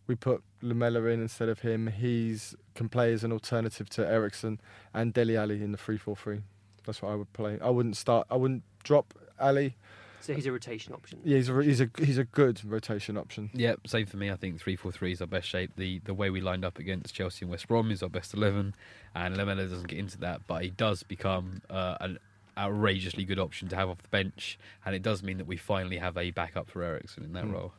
[0.08, 1.86] We put Lamela in instead of him.
[1.86, 4.60] He's can play as an alternative to Eriksen
[4.92, 6.42] and Dele Alli in the 3-4-3.
[6.84, 7.60] That's what I would play.
[7.62, 8.26] I wouldn't start.
[8.28, 9.76] I wouldn't drop Alli.
[10.24, 11.20] So he's a rotation option.
[11.22, 13.50] Yeah, he's a he's a he's a good rotation option.
[13.52, 14.30] Yeah, same for me.
[14.30, 15.72] I think three four three is our best shape.
[15.76, 18.74] The the way we lined up against Chelsea and West Brom is our best eleven,
[19.14, 22.18] and Lamela doesn't get into that, but he does become uh, an
[22.56, 25.98] outrageously good option to have off the bench, and it does mean that we finally
[25.98, 27.52] have a backup for Eriksen in that Hmm.
[27.52, 27.72] role.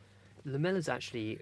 [0.44, 1.40] Lamela's actually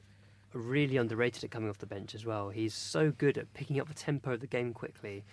[0.55, 2.49] really underrated at coming off the bench as well.
[2.51, 5.25] He's so good at picking up the tempo of the game quickly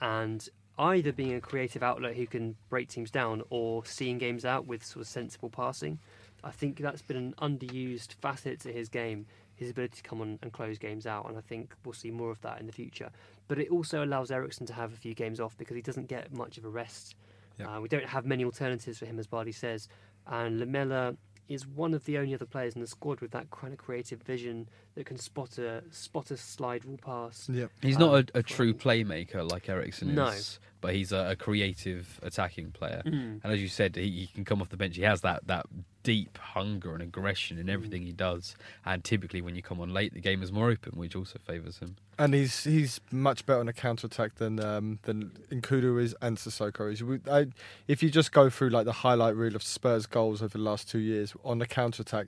[0.00, 4.66] and either being a creative outlet who can break teams down or seeing games out
[4.66, 5.98] with sort of sensible passing.
[6.44, 10.38] I think that's been an underused facet to his game, his ability to come on
[10.42, 13.10] and close games out, and I think we'll see more of that in the future.
[13.48, 16.32] But it also allows Eriksen to have a few games off because he doesn't get
[16.32, 17.16] much of a rest.
[17.64, 19.88] Uh, we don't have many alternatives for him, as Bardi says,
[20.28, 21.16] and Lamela
[21.48, 24.22] is one of the only other players in the squad with that kind of creative
[24.22, 27.48] vision that can spot a spot a slide rule pass.
[27.50, 27.70] Yep.
[27.80, 30.16] He's um, not a, a true playmaker like Eriksen is.
[30.16, 30.32] No.
[30.78, 33.02] Is, but he's a, a creative attacking player.
[33.04, 33.40] Mm.
[33.42, 34.96] And as you said, he, he can come off the bench.
[34.96, 35.66] He has that, that
[36.02, 38.56] deep hunger and aggression in everything he does.
[38.84, 41.78] And typically, when you come on late, the game is more open, which also favours
[41.78, 41.96] him.
[42.18, 46.36] And he's he's much better on a counter attack than um, than N'Koudou is and
[46.36, 47.02] Sissoko is.
[47.30, 47.46] I,
[47.86, 50.88] if you just go through like the highlight reel of Spurs goals over the last
[50.88, 52.26] two years on the counter attack,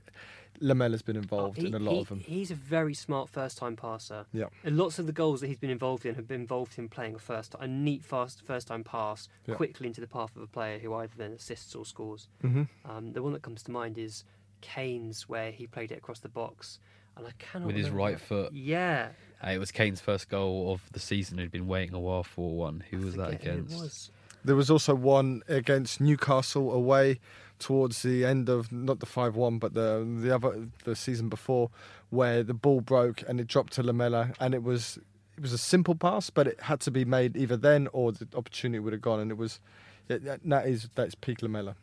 [0.60, 2.20] Lamela's been involved He- in a lot he- of them.
[2.20, 4.26] He's a very smart first time passer.
[4.32, 4.46] Yeah.
[4.64, 7.14] And lots of the goals that he's been involved in have been involved in playing
[7.14, 9.54] a first a neat fast first time pass Yeah.
[9.54, 12.28] quickly into the path of a player who either then assists or scores.
[12.44, 12.68] Mhm.
[12.84, 14.24] Um, the one that comes to mind is
[14.60, 16.78] Kane's where he played it across the box.
[17.16, 18.52] And I cannot With his right foot.
[18.52, 19.10] Yeah.
[19.44, 21.38] Uh, it was Kane's first goal of the season.
[21.38, 22.84] He'd been waiting a while for one.
[22.90, 23.76] Who was that forget who it against?
[23.82, 24.10] was.
[24.44, 27.18] There was also one against Newcastle away
[27.60, 31.70] towards the end of not the five one, but the the other the season before,
[32.08, 34.98] where the ball broke and it dropped to Lamela, and it was
[35.36, 38.26] it was a simple pass, but it had to be made either then or the
[38.34, 39.60] opportunity would have gone, and it was.
[40.08, 41.76] It, that- is that's peak Lamela.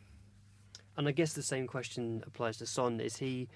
[0.98, 3.00] And I guess the same question applies to Son.
[3.00, 3.48] Is he?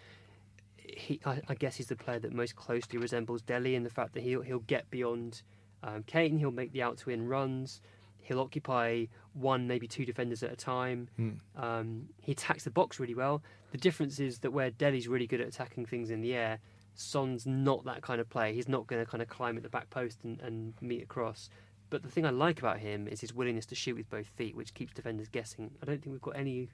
[0.77, 4.15] He, I, I guess he's the player that most closely resembles Dele in the fact
[4.15, 5.43] that he'll he'll get beyond
[5.83, 6.39] um, Kane.
[6.39, 7.81] He'll make the out to in runs.
[8.23, 11.09] He'll occupy one, maybe two defenders at a time.
[11.17, 11.31] Hmm.
[11.57, 13.43] Um, he attacks the box really well.
[13.73, 16.59] The difference is that where Dele's really good at attacking things in the air,
[16.95, 18.53] Son's not that kind of player.
[18.53, 21.49] He's not going to kind of climb at the back post and, and meet across.
[21.91, 24.57] But the thing I like about him is his willingness to shoot with both feet,
[24.57, 25.71] which keeps defenders guessing.
[25.83, 26.69] I don't think we've got any,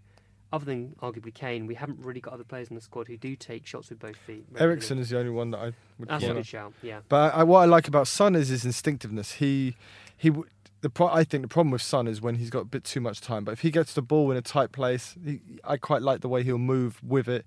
[0.52, 3.34] other than arguably Kane, we haven't really got other players in the squad who do
[3.34, 4.44] take shots with both feet.
[4.56, 6.08] Eriksen is the only one that I would.
[6.08, 7.00] That's a good shout, yeah.
[7.08, 9.32] But I, what I like about Son is his instinctiveness.
[9.32, 9.76] He
[10.16, 10.32] he
[10.81, 13.01] the pro- I think the problem with Son is when he's got a bit too
[13.01, 13.45] much time.
[13.45, 16.29] But if he gets the ball in a tight place, he, I quite like the
[16.29, 17.47] way he'll move with it.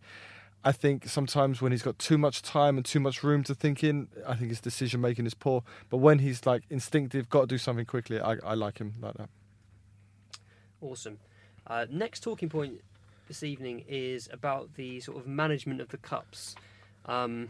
[0.64, 3.84] I think sometimes when he's got too much time and too much room to think
[3.84, 5.64] in, I think his decision making is poor.
[5.90, 9.16] But when he's like instinctive, got to do something quickly, I, I like him like
[9.16, 9.30] that.
[10.82, 11.18] Awesome.
[11.66, 12.82] Uh, next talking point
[13.28, 16.56] this evening is about the sort of management of the cups.
[17.06, 17.50] Um,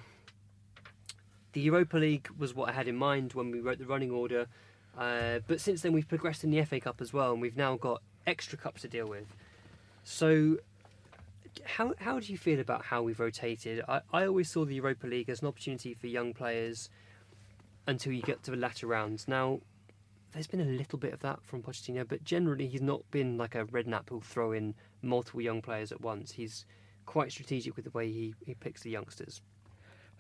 [1.54, 4.48] the Europa League was what I had in mind when we wrote the running order,
[4.98, 7.78] uh, but since then we've progressed in the FA Cup as well, and we've now
[7.78, 9.36] got extra cups to deal with.
[10.04, 10.58] So,
[11.64, 13.84] how how do you feel about how we've rotated?
[13.88, 16.90] I, I always saw the Europa League as an opportunity for young players
[17.88, 19.28] until you get to the latter rounds.
[19.28, 19.60] Now,
[20.34, 23.56] there's been a little bit of that from Pochettino, but generally he's not been like
[23.56, 26.32] a redknapp who'll throw in multiple young players at once.
[26.32, 26.66] He's
[27.06, 29.42] quite strategic with the way he, he picks the youngsters.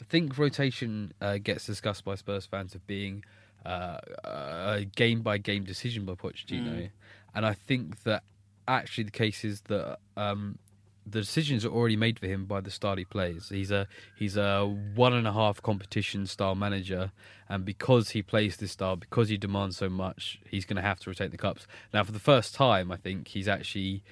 [0.01, 3.23] I think rotation uh, gets discussed by Spurs fans of being
[3.65, 6.89] uh, a game by game decision by Pochettino, Mm.
[7.35, 8.23] and I think that
[8.67, 10.57] actually the case is that um,
[11.05, 13.49] the decisions are already made for him by the start he plays.
[13.49, 17.11] He's a he's a one and a half competition style manager,
[17.49, 20.99] and because he plays this style, because he demands so much, he's going to have
[21.01, 21.67] to rotate the cups.
[21.93, 24.03] Now, for the first time, I think he's actually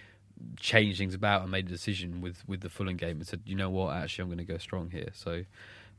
[0.57, 3.55] changed things about and made a decision with with the Fulham game and said, you
[3.55, 5.09] know what, actually, I'm going to go strong here.
[5.13, 5.43] So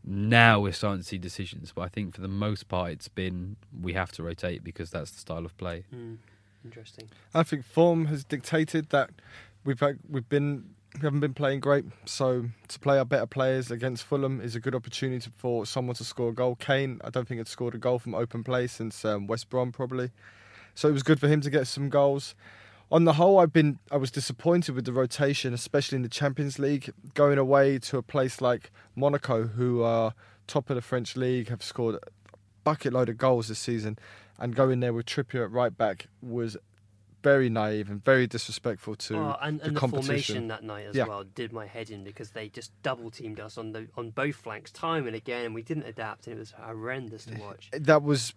[0.04, 3.56] now we're starting to see decisions, but I think for the most part, it's been
[3.80, 5.84] we have to rotate because that's the style of play.
[5.90, 6.14] Hmm.
[6.64, 7.08] Interesting.
[7.34, 9.10] I think form has dictated that
[9.64, 11.84] we've had, we've been we haven't been playing great.
[12.04, 16.04] So to play our better players against Fulham is a good opportunity for someone to
[16.04, 16.56] score a goal.
[16.56, 19.70] Kane, I don't think had scored a goal from open play since um, West Brom
[19.70, 20.10] probably.
[20.74, 22.34] So it was good for him to get some goals.
[22.92, 26.58] On the whole, I've been I was disappointed with the rotation, especially in the Champions
[26.58, 30.12] League, going away to a place like Monaco, who are
[30.48, 32.00] top of the French league, have scored a
[32.64, 33.96] bucket load of goals this season,
[34.40, 36.56] and going there with Trippier at right back was
[37.22, 40.06] very naive and very disrespectful to Oh, and, the and the competition.
[40.06, 41.04] formation that night as Yeah.
[41.06, 44.36] well did my head in because they just double teamed us on the on both
[44.36, 47.68] flanks time and again, and we didn't adapt, and it was horrendous to watch.
[47.72, 48.34] That was,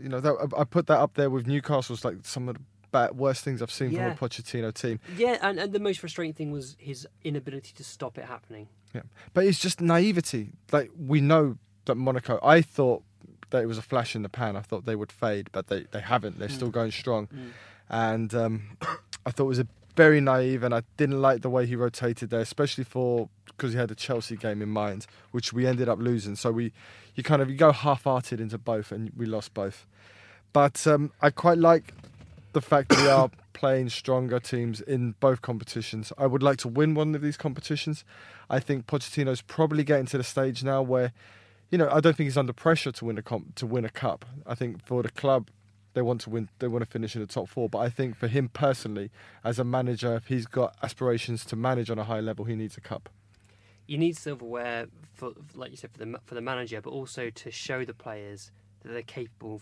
[0.00, 2.62] you know, that, I I put that up there with Newcastle's like some of the
[2.92, 4.14] bad, worst things I've seen Yeah.
[4.14, 5.00] from a Pochettino team.
[5.16, 8.68] Yeah, and, and the most frustrating thing was his inability to stop it happening.
[8.94, 9.02] Yeah,
[9.34, 10.50] but it's just naivety.
[10.70, 12.38] Like we know that Monaco.
[12.42, 13.02] I thought
[13.50, 14.56] that it was a flash in the pan.
[14.56, 16.38] I thought they would fade, but they, they haven't.
[16.38, 16.72] They're still Mm.
[16.72, 17.50] going strong, Mm.
[17.90, 18.76] and um,
[19.26, 22.30] I thought it was a very naive, and I didn't like the way he rotated
[22.30, 25.98] there, especially for because he had the Chelsea game in mind, which we ended up
[25.98, 26.34] losing.
[26.36, 26.72] So we,
[27.14, 29.86] you kind of you go half-hearted into both, and we lost both.
[30.54, 31.92] But um, I quite like
[32.52, 36.12] the fact that we are playing stronger teams in both competitions.
[36.18, 38.04] I would like to win one of these competitions.
[38.48, 41.12] I think Pochettino's probably getting to the stage now where,
[41.70, 43.90] you know, I don't think he's under pressure to win a comp- to win a
[43.90, 44.24] cup.
[44.46, 45.50] I think for the club,
[45.94, 46.48] they want to win.
[46.58, 47.68] They want to finish in the top four.
[47.68, 49.10] But I think for him personally,
[49.44, 52.76] as a manager, if he's got aspirations to manage on a high level, he needs
[52.76, 53.08] a cup.
[53.86, 57.50] You need silverware for, like you said, for the for the manager, but also to
[57.50, 58.50] show the players
[58.82, 59.60] that they're capable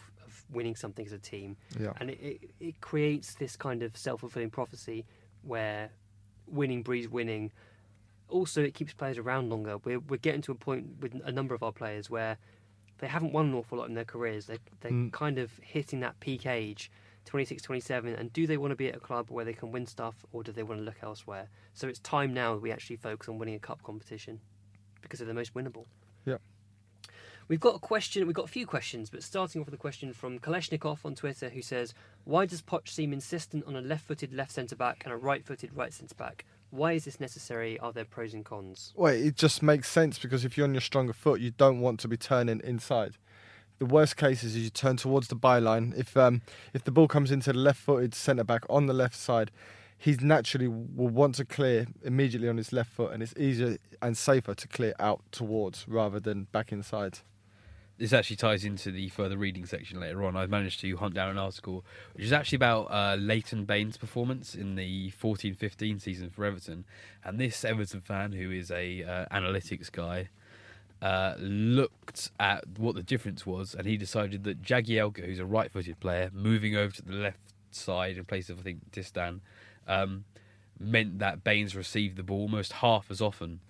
[0.52, 1.56] winning something as a team.
[1.78, 1.92] Yeah.
[2.00, 5.04] And it, it, it creates this kind of self fulfilling prophecy
[5.42, 5.90] where
[6.46, 7.52] winning breeds winning.
[8.28, 9.78] Also, it keeps players around longer.
[9.78, 12.38] We're, we're getting to a point with a number of our players where
[12.98, 14.46] they haven't won an awful lot in their careers.
[14.46, 15.12] They, they're Mm.
[15.12, 16.90] kind of hitting that peak age,
[17.24, 18.14] 26, 27.
[18.14, 20.42] And do they want to be at a club where they can win stuff or
[20.44, 21.48] do they want to look elsewhere?
[21.74, 24.38] So it's time now that we actually focus on winning a cup competition
[25.02, 25.86] because they're the most winnable.
[27.50, 28.28] We've got a question.
[28.28, 31.48] We've got a few questions, but starting off with a question from Kaleshnikov on Twitter,
[31.48, 35.16] who says, "Why does Poch seem insistent on a left-footed left centre back and a
[35.16, 36.44] right-footed right centre back?
[36.70, 37.76] Why is this necessary?
[37.80, 40.80] Are there pros and cons?" Well, it just makes sense because if you're on your
[40.80, 43.16] stronger foot, you don't want to be turning inside.
[43.80, 45.92] The worst case is you turn towards the byline.
[45.98, 46.42] If um,
[46.72, 49.50] if the ball comes into the left-footed centre back on the left side,
[49.98, 54.16] he naturally will want to clear immediately on his left foot, and it's easier and
[54.16, 57.18] safer to clear out towards rather than back inside.
[58.00, 60.34] This actually ties into the further reading section later on.
[60.34, 61.84] I've managed to hunt down an article
[62.14, 66.86] which is actually about uh, Leighton Baines' performance in the 14-15 season for Everton,
[67.22, 70.30] and this Everton fan, who is a uh, analytics guy,
[71.02, 76.00] uh, looked at what the difference was, and he decided that Jagielka, who's a right-footed
[76.00, 79.40] player, moving over to the left side in place of I think Distin,
[79.86, 80.24] um,
[80.78, 83.60] meant that Baines received the ball almost half as often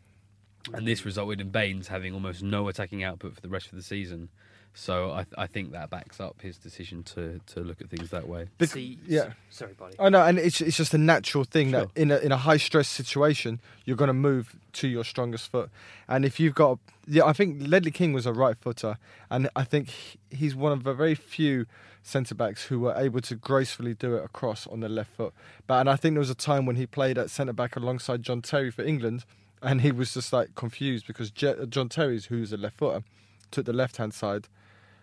[0.75, 3.83] and this resulted in Baines having almost no attacking output for the rest of the
[3.83, 4.29] season.
[4.73, 8.29] So I, I think that backs up his decision to, to look at things that
[8.29, 8.47] way.
[8.59, 9.33] Bec- See, yeah.
[9.49, 9.97] sorry, buddy.
[9.99, 11.87] I know, and it's it's just a natural thing Sure.
[11.87, 15.51] that in a in a high stress situation you're going to move to your strongest
[15.51, 15.71] foot,
[16.07, 18.97] and if you've got yeah, I think Ledley King was a right footer,
[19.29, 21.67] and I think he- he's one of the very few
[22.05, 25.35] centre backs who were able to gracefully do it across on the left foot.
[25.67, 28.23] But and I think there was a time when he played at centre back alongside
[28.23, 29.25] John Terry for England,
[29.63, 33.03] and he was just like confused because Je- John Terry's who's a left footer
[33.51, 34.49] took the left hand side.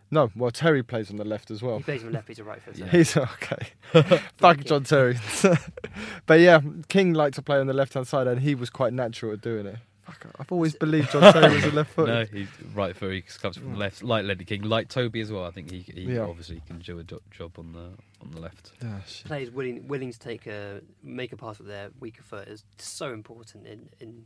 [0.09, 1.77] No, well Terry plays on the left as well.
[1.77, 2.87] He plays on the left, he's a right footer.
[2.91, 3.67] He's okay.
[4.37, 5.17] Fuck John Terry.
[6.25, 8.93] but yeah, King liked to play on the left hand side, and he was quite
[8.93, 9.75] natural at doing it.
[10.05, 12.07] Fuck, I've always believed John Terry was a left foot.
[12.07, 13.11] No, he's right foot.
[13.11, 15.43] He comes from the left, like Ledley King, like Toby as well.
[15.43, 16.21] I think he, he Yeah.
[16.21, 17.89] obviously can do a jo- job on the
[18.21, 18.71] on the left.
[18.85, 19.01] Ah.
[19.25, 23.11] Players willing willing to take a make a pass with their weaker foot is so
[23.11, 24.23] important in, in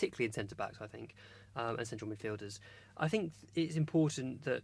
[0.00, 1.14] particularly in centre backs, I think,
[1.56, 2.58] um, and central midfielders.
[2.96, 4.62] I think it's important that,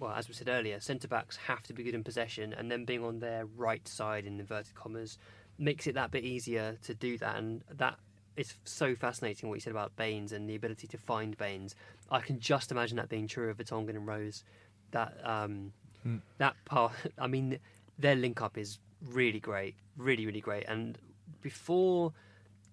[0.00, 2.84] well, as we said earlier, centre backs have to be good in possession, and then
[2.84, 5.16] being on their right side in inverted commas
[5.58, 7.98] makes it that bit easier to do that, and that
[8.36, 11.76] is so fascinating what you said about Baines and the ability to find Baines.
[12.10, 14.42] I can just imagine that being true of Vertonghen and Rose.
[14.90, 16.16] That um, Hmm.
[16.38, 17.58] that part, I mean,
[17.98, 20.64] their link up is really great, really, really great.
[20.68, 20.96] And
[21.42, 22.12] before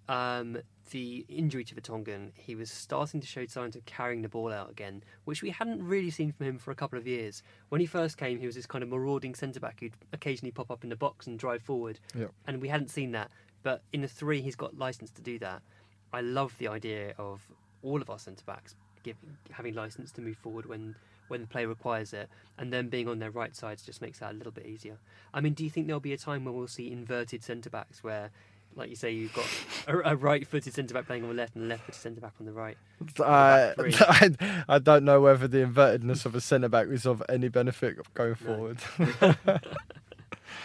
[0.07, 0.57] um,
[0.91, 4.69] the injury to Vertonghen, he was starting to show signs of carrying the ball out
[4.69, 7.41] again, which we hadn't really seen from him for a couple of years.
[7.69, 10.69] When he first came, he was this kind of marauding centre back who'd occasionally pop
[10.71, 12.31] up in the box and drive forward, Yep.
[12.47, 13.31] and we hadn't seen that.
[13.63, 15.61] But in the three, he's got license to do that.
[16.13, 17.41] I love the idea of
[17.81, 20.95] all of our centre backs giving, having license to move forward when
[21.27, 22.29] when the play requires it,
[22.59, 24.99] and then being on their right sides just makes that a little bit easier.
[25.33, 28.03] I mean, do you think there'll be a time when we'll see inverted centre backs
[28.03, 28.29] where,
[28.75, 29.45] like you say, you've got
[29.87, 32.45] a, a right-footed centre back playing on the left and a left-footed centre back on
[32.45, 32.77] the right?
[33.23, 33.93] I, three.
[33.99, 37.97] I, I don't know whether the invertedness of a centre back is of any benefit
[38.13, 38.79] going forward.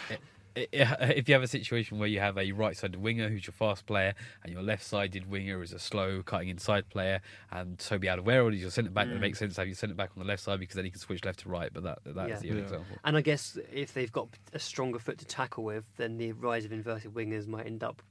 [0.55, 3.53] I- I- If you have a situation where you have a right-sided winger who's your
[3.53, 7.21] fast player, and your left-sided winger is a slow cutting inside player,
[7.51, 9.21] and Toby Alderweireld is your centre back, then it Mm.
[9.21, 10.99] makes sense to have your centre back on the left side because then he can
[10.99, 11.71] switch left to right.
[11.73, 12.51] But that that's Yeah.
[12.51, 12.63] the Yeah.
[12.63, 12.97] example.
[13.03, 16.65] And I guess if they've got a stronger foot to tackle with, then the rise
[16.65, 18.01] of inverted wingers might end up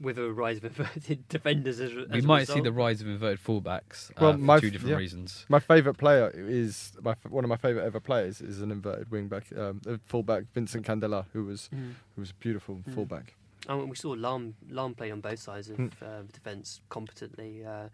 [0.00, 1.78] with a rise of inverted defenders.
[1.80, 2.64] As, as We a might see result.
[2.64, 4.96] the rise of inverted fullbacks uh, well, for my two different yeah.
[4.96, 5.44] reasons.
[5.48, 9.28] My favourite player is my one of my favourite ever players is an inverted wing
[9.28, 11.92] back, um, a fullback Vincent Candela, who was Mm.
[12.14, 12.94] who was a beautiful Mm.
[12.94, 13.34] fullback.
[13.68, 15.88] Oh, and we saw Lam Lam played on both sides of Hmm.
[16.02, 17.64] uh, defence competently.
[17.64, 17.88] Uh,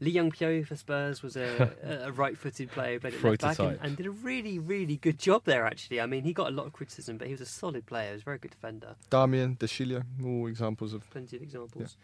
[0.00, 3.40] Lee Young Pyo for Spurs was a, a, a right-footed player, who played at left
[3.40, 5.66] back and, and did a really, really good job there.
[5.66, 8.08] Actually, I mean, he got a lot of criticism, but he was a solid player.
[8.08, 8.96] He was a very good defender.
[9.10, 11.96] Damien Deschilio, all examples of Plenty of examples.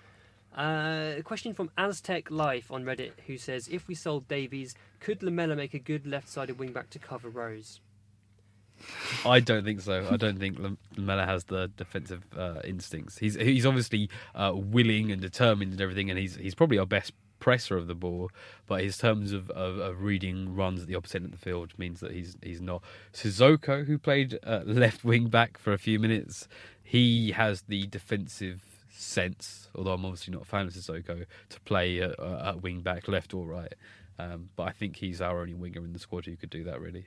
[0.57, 5.23] Uh, a question from Aztec Life on Reddit, who says, "If we sold Davies, could
[5.23, 7.81] Lamela make a good left-sided wing-back to cover Rose?"
[9.25, 10.07] I don't think so.
[10.11, 13.19] I don't think Lam- Lamela has the defensive uh, instincts.
[13.19, 17.13] He's he's obviously uh, willing and determined and everything, and he's he's probably our best
[17.43, 18.31] presser of the ball.
[18.67, 21.73] But his terms of, of, of reading runs at the opposite end of the field
[21.77, 22.83] means that he's he's not.
[23.13, 26.47] Sissoko, who played uh, left wing back for a few minutes,
[26.83, 29.69] he has the defensive sense.
[29.75, 33.09] Although I'm obviously not a fan of Sissoko to play at, uh, at wing back,
[33.09, 33.75] left or right.
[34.19, 36.81] Um, but I think he's our only winger in the squad who could do that
[36.81, 37.07] really.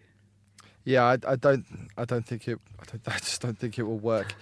[0.83, 1.65] Yeah, I, I don't,
[1.97, 2.59] I don't think it.
[2.77, 4.35] I, don't, I just don't think it will work.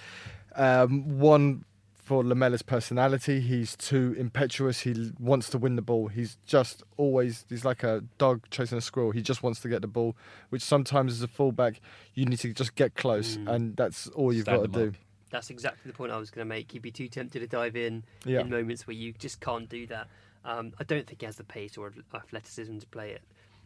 [0.56, 1.66] Um, one
[2.04, 4.82] for Lamela's personality, he's too impetuous.
[4.82, 6.10] He wants to win the ball.
[6.10, 7.46] He's just always.
[7.50, 9.12] He's like a dog chasing a squirrel.
[9.12, 10.16] He just wants to get the ball,
[10.50, 11.80] which sometimes as a fullback
[12.14, 13.50] you need to just get close, Mm.
[13.50, 14.90] and that's all you've Stand got to do.
[14.90, 14.96] up.
[15.32, 16.74] That's exactly the point I was going to make.
[16.74, 18.42] You'd be too tempted to dive in Yeah.
[18.42, 20.08] in moments where you just can't do that.
[20.46, 23.22] Um, I don't think he has the pace or athleticism to play it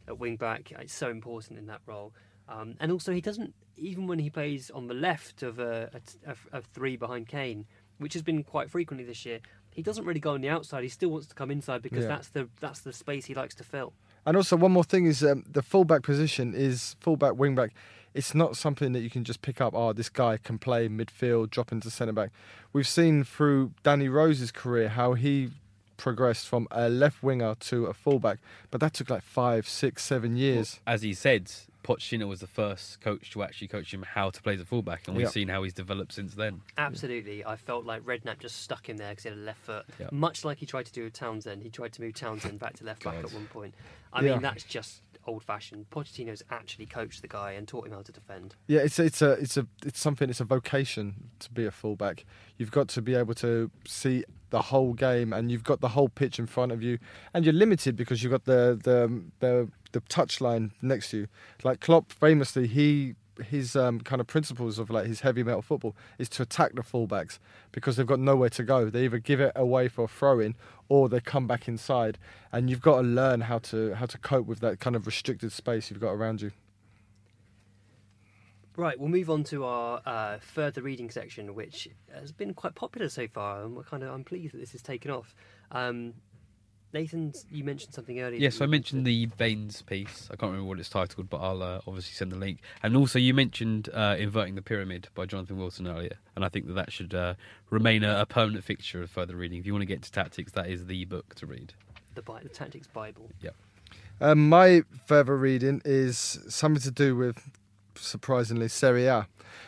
[0.07, 0.71] at wing back.
[0.71, 2.13] It's so important in that role.
[2.47, 5.89] Um, and also, he doesn't, even when he plays on the left of a,
[6.25, 7.65] a, a- a three behind Kane,
[7.97, 9.39] which has been quite frequently this year,
[9.71, 10.83] he doesn't really go on the outside.
[10.83, 12.09] He still wants to come inside because Yeah.
[12.09, 13.93] that's the that's the space he likes to fill.
[14.25, 17.69] And also, one more thing is um, the fullback position is fullback, wingback.
[18.13, 19.73] It's not something that you can just pick up.
[19.75, 22.31] Oh, this guy can play midfield, drop into centre back.
[22.73, 25.51] We've seen through Danny Rose's career how he
[25.97, 28.39] progressed from a left winger to a fullback,
[28.71, 30.79] but that took like five, six, seven years.
[30.85, 31.51] As he said,
[31.87, 35.07] Pochettino was the first coach to actually coach him how to play as a fullback,
[35.07, 35.31] and we've Yeah.
[35.31, 36.61] seen how he's developed since then.
[36.77, 37.45] Absolutely.
[37.45, 39.85] I felt like Redknapp just stuck him there because he had a left foot.
[39.97, 40.09] Yeah.
[40.11, 41.63] Much like he tried to do with Townsend.
[41.63, 43.73] He tried to move Townsend back to left back at one point.
[44.11, 44.33] I Yeah.
[44.33, 45.89] mean, that's just old fashioned.
[45.89, 48.55] Pochettino's actually coached the guy and taught him how to defend.
[48.67, 50.29] Yeah, it's it's a it's a it's something.
[50.29, 52.25] It's a vocation to be a fullback.
[52.57, 56.07] You've got to be able to see the whole game, and you've got the whole
[56.09, 56.97] pitch in front of you,
[57.33, 61.27] and you're limited because you've got the the the the touchline next to you.
[61.63, 65.95] Like Klopp, famously, he his um, kind of principles of like his heavy metal football
[66.17, 67.39] is to attack the fullbacks
[67.71, 68.89] because they've got nowhere to go.
[68.89, 70.55] They either give it away for a throw in
[70.89, 72.17] or they come back inside,
[72.51, 75.51] and you've got to learn how to how to cope with that kind of restricted
[75.51, 76.51] space you've got around you.
[78.75, 83.09] Right, we'll move on to our uh, further reading section, which has been quite popular
[83.09, 85.33] so far, and we're kind of I'm pleased that this has taken off.
[85.71, 86.13] Um,
[86.93, 88.39] Nathan, you mentioned something earlier.
[88.39, 90.29] Yes, that I mentioned the Baines piece.
[90.31, 92.59] I can't remember what it's titled, but I'll uh, obviously send the link.
[92.81, 96.65] And also, you mentioned uh, Inverting the Pyramid by Jonathan Wilson earlier, and I think
[96.67, 97.33] that that should uh,
[97.69, 99.59] remain a, a permanent fixture of further reading.
[99.59, 101.73] If you want to get into tactics, that is the book to read.
[102.15, 103.29] the, Bi- the Tactics Bible.
[103.41, 103.55] Yep.
[104.19, 107.37] Um, my further reading is something to do with,
[107.99, 109.27] surprisingly, Serie A,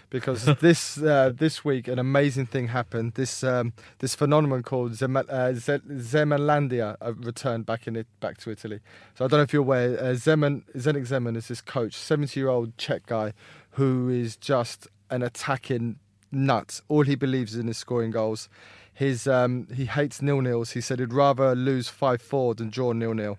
[0.10, 3.14] because this uh, this week an amazing thing happened.
[3.14, 8.38] This um, this phenomenon called Zema, uh, Ze- Zemanlandia uh, returned back in it back
[8.40, 8.80] to Italy.
[9.16, 10.00] So I don't know if you're aware.
[10.00, 13.34] Uh, Zeman Zdeněk Zeman is this coach, seventy year old Czech guy,
[13.72, 15.98] who is just an attacking
[16.32, 16.82] nut.
[16.88, 18.50] All he believes in is scoring goals.
[18.94, 20.72] His um, he hates nil nils.
[20.72, 23.38] He said he'd rather lose five four than draw nil nil.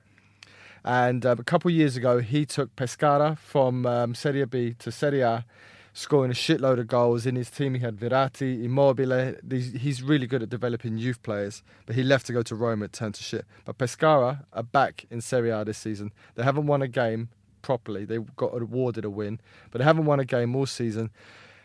[0.84, 5.20] And um, a couple years ago, he took Pescara from um, Serie B to Serie
[5.20, 5.44] A,
[5.92, 7.26] scoring a shitload of goals.
[7.26, 9.34] In his team, he had Verratti, Immobile.
[9.50, 12.82] He's really good at developing youth players, but he left to go to Rome.
[12.82, 13.44] It turned to shit.
[13.64, 16.12] But Pescara are back in Serie A this season.
[16.34, 17.28] They haven't won a game
[17.62, 18.04] properly.
[18.04, 21.10] They got awarded a win, but they haven't won a game all season.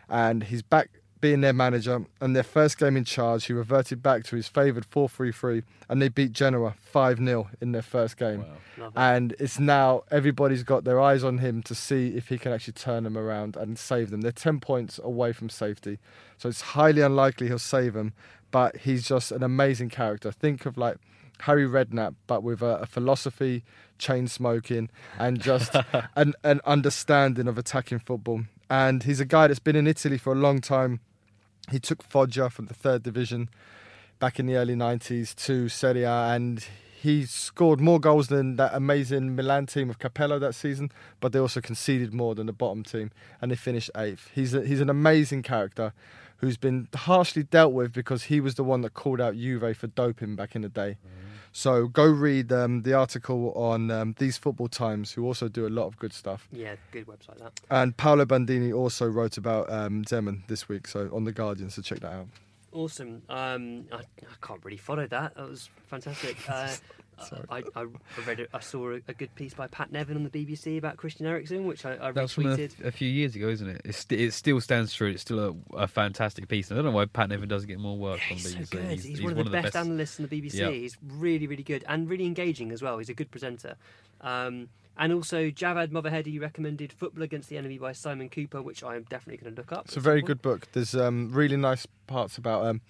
[0.08, 0.90] And he's back
[1.26, 2.04] being their manager.
[2.20, 5.62] And their first game in charge, he reverted back to his favoured 4 3 3,
[5.88, 8.44] and they beat Genoa 5 0 in their first game.
[8.78, 8.98] Love it.
[8.98, 12.74] And it's now everybody's got their eyes on him to see if he can actually
[12.74, 14.20] turn them around and save them.
[14.20, 15.98] They're 10 points away from safety.
[16.38, 18.12] So it's highly unlikely he'll save them,
[18.52, 20.30] but he's just an amazing character.
[20.30, 20.98] Think of like
[21.40, 23.64] Harry Redknapp, but with a, a philosophy,
[23.98, 25.74] chain smoking, and just
[26.14, 28.42] an, an understanding of attacking football.
[28.70, 31.00] And he's a guy that's been in Italy for a long time.
[31.70, 33.48] He took Foggia from the third division
[34.18, 36.64] back in the early 90s to Serie A, and
[37.00, 40.90] he scored more goals than that amazing Milan team of Capello that season,
[41.20, 43.10] but they also conceded more than the bottom team,
[43.40, 44.30] and they finished eighth.
[44.34, 45.92] He's a, he's an amazing character
[46.38, 49.86] who's been harshly dealt with because he was the one that called out Juve for
[49.86, 50.98] doping back in the day.
[51.52, 55.70] So go read um, the article on um, these football times, who also do a
[55.70, 56.48] lot of good stuff.
[56.52, 57.58] Yeah, good website that.
[57.70, 61.70] And Paolo Bandini also wrote about um, Zeman this week, so on the Guardian.
[61.70, 62.26] So check that out.
[62.72, 63.22] Awesome.
[63.30, 65.34] Um, I, I can't really follow that.
[65.34, 66.36] That was fantastic.
[66.48, 66.68] Uh,
[67.50, 67.86] I, I, I
[68.26, 70.96] read it, I saw a, a good piece by Pat Nevin on the BBC about
[70.96, 72.84] Christian Eriksen, which I, I That was from a, retweeted.
[72.84, 73.82] a few years ago, isn't it?
[73.84, 75.10] It's it still stands true.
[75.10, 75.38] It's still
[75.72, 76.70] a, a fantastic piece.
[76.70, 78.58] I don't know why Pat Nevin doesn't get more work on He's BBC.
[78.58, 79.00] so good.
[79.00, 80.54] He's, one, of the best, analysts in the BBC.
[80.54, 80.70] Yeah.
[80.70, 82.98] He's really, really good and really engaging as well.
[82.98, 83.76] He's a good presenter.
[84.20, 88.96] Um, and also, Javad Movaheadi recommended Football Against the Enemy by Simon Kuper, which I
[88.96, 89.86] am definitely going to look up.
[89.86, 90.26] It's a very point.
[90.28, 90.68] good book.
[90.72, 92.80] There's um, really nice parts about um,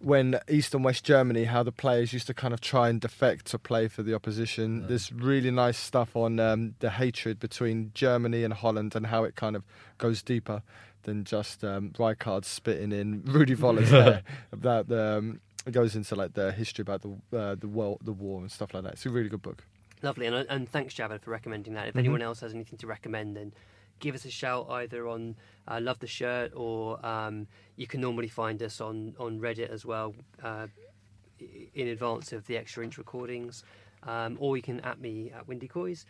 [0.00, 3.46] when East and West Germany, how the players used to kind of try and defect
[3.46, 4.86] to play for the opposition.
[4.86, 9.36] There's really nice stuff on um, the hatred between Germany and Holland and how it
[9.36, 9.62] kind of
[9.98, 10.62] goes deeper
[11.02, 14.22] than just um, Rijkaard spitting in Rudi Völler's hair.
[14.52, 18.12] About the, um, it goes into like the history about the uh, the war, the
[18.12, 18.94] war and stuff like that.
[18.94, 19.64] It's a really good book.
[20.02, 21.88] Lovely, and, and thanks, Javad, for recommending that.
[21.88, 21.98] If Mhm.
[21.98, 23.52] anyone else has anything to recommend, then
[24.00, 25.36] give us a shout either on
[25.68, 27.46] uh, Love the Shirt or um,
[27.76, 30.66] you can normally find us on, on Reddit as well uh,
[31.74, 33.64] in advance of the extra inch recordings,
[34.02, 36.04] um, or you can at me at Windy Coys.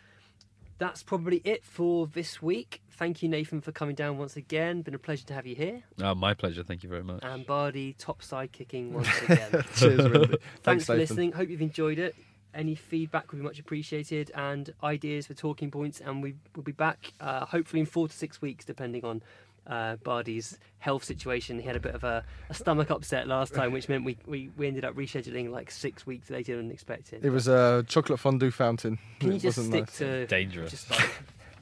[0.79, 2.81] That's probably it for this week.
[2.93, 4.81] Thank you, Nathan, for coming down once again.
[4.81, 5.83] Been a pleasure to have you here.
[6.03, 6.63] Oh, my pleasure.
[6.63, 7.21] Thank you very much.
[7.23, 9.63] And Bardi, top side kicking once again.
[9.77, 11.33] Cheers, Thanks, Thanks, for listening.
[11.33, 12.15] Hope you've enjoyed it.
[12.55, 16.01] Any feedback would be much appreciated and ideas for talking points.
[16.01, 19.23] And we will be back uh, hopefully in four to six weeks, depending on
[19.67, 21.59] uh, Bardi's health situation.
[21.61, 24.51] He had a bit of a, a stomach upset last time, which meant we, we,
[24.57, 27.25] we ended up rescheduling like six weeks later than expected.
[27.25, 28.99] It was a chocolate fondue fountain.
[29.21, 29.99] Can you It just wasn't stick nice.
[29.99, 30.71] to Dangerous.
[30.73, 31.11] just like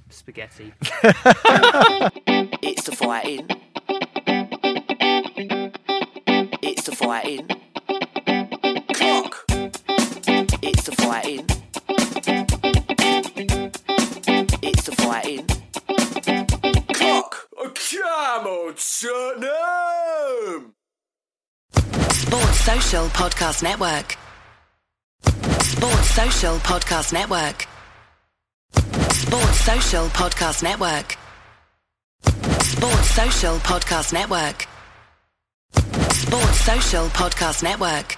[0.09, 0.73] spaghetti?
[2.61, 3.47] It's the fighting.
[6.63, 7.49] It's the fighting.
[11.19, 11.45] fighting.
[14.63, 15.47] It's the fighting.
[16.95, 18.73] Cock a camel
[22.23, 24.17] Sports Social Podcast Network.
[25.63, 27.67] Sports Social Podcast Network.
[29.13, 31.17] Sports Social Podcast Network.
[32.63, 34.67] Sports Social Podcast Network.
[36.13, 38.18] Sports Social Podcast Network.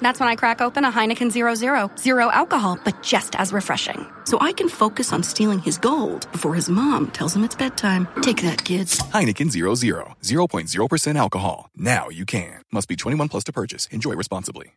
[0.00, 1.90] That's when I crack open a Heineken Zero Zero.
[1.98, 4.06] Zero alcohol, but just as refreshing.
[4.24, 8.06] So I can focus on stealing his gold before his mom tells him it's bedtime.
[8.22, 8.98] Take that, kids.
[9.12, 11.70] Heineken 00, 0.0% alcohol.
[11.76, 12.62] Now you can.
[12.72, 13.86] Must be 21 plus to purchase.
[13.86, 14.72] Enjoy responsibly.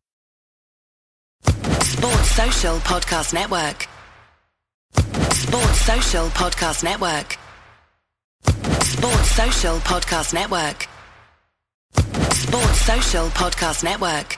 [1.82, 3.88] Sports Social Podcast Network.
[5.34, 7.38] Sports Social Podcast Network.
[8.84, 10.88] Sports Social Podcast Network.
[12.34, 14.38] Sports Social Podcast Network.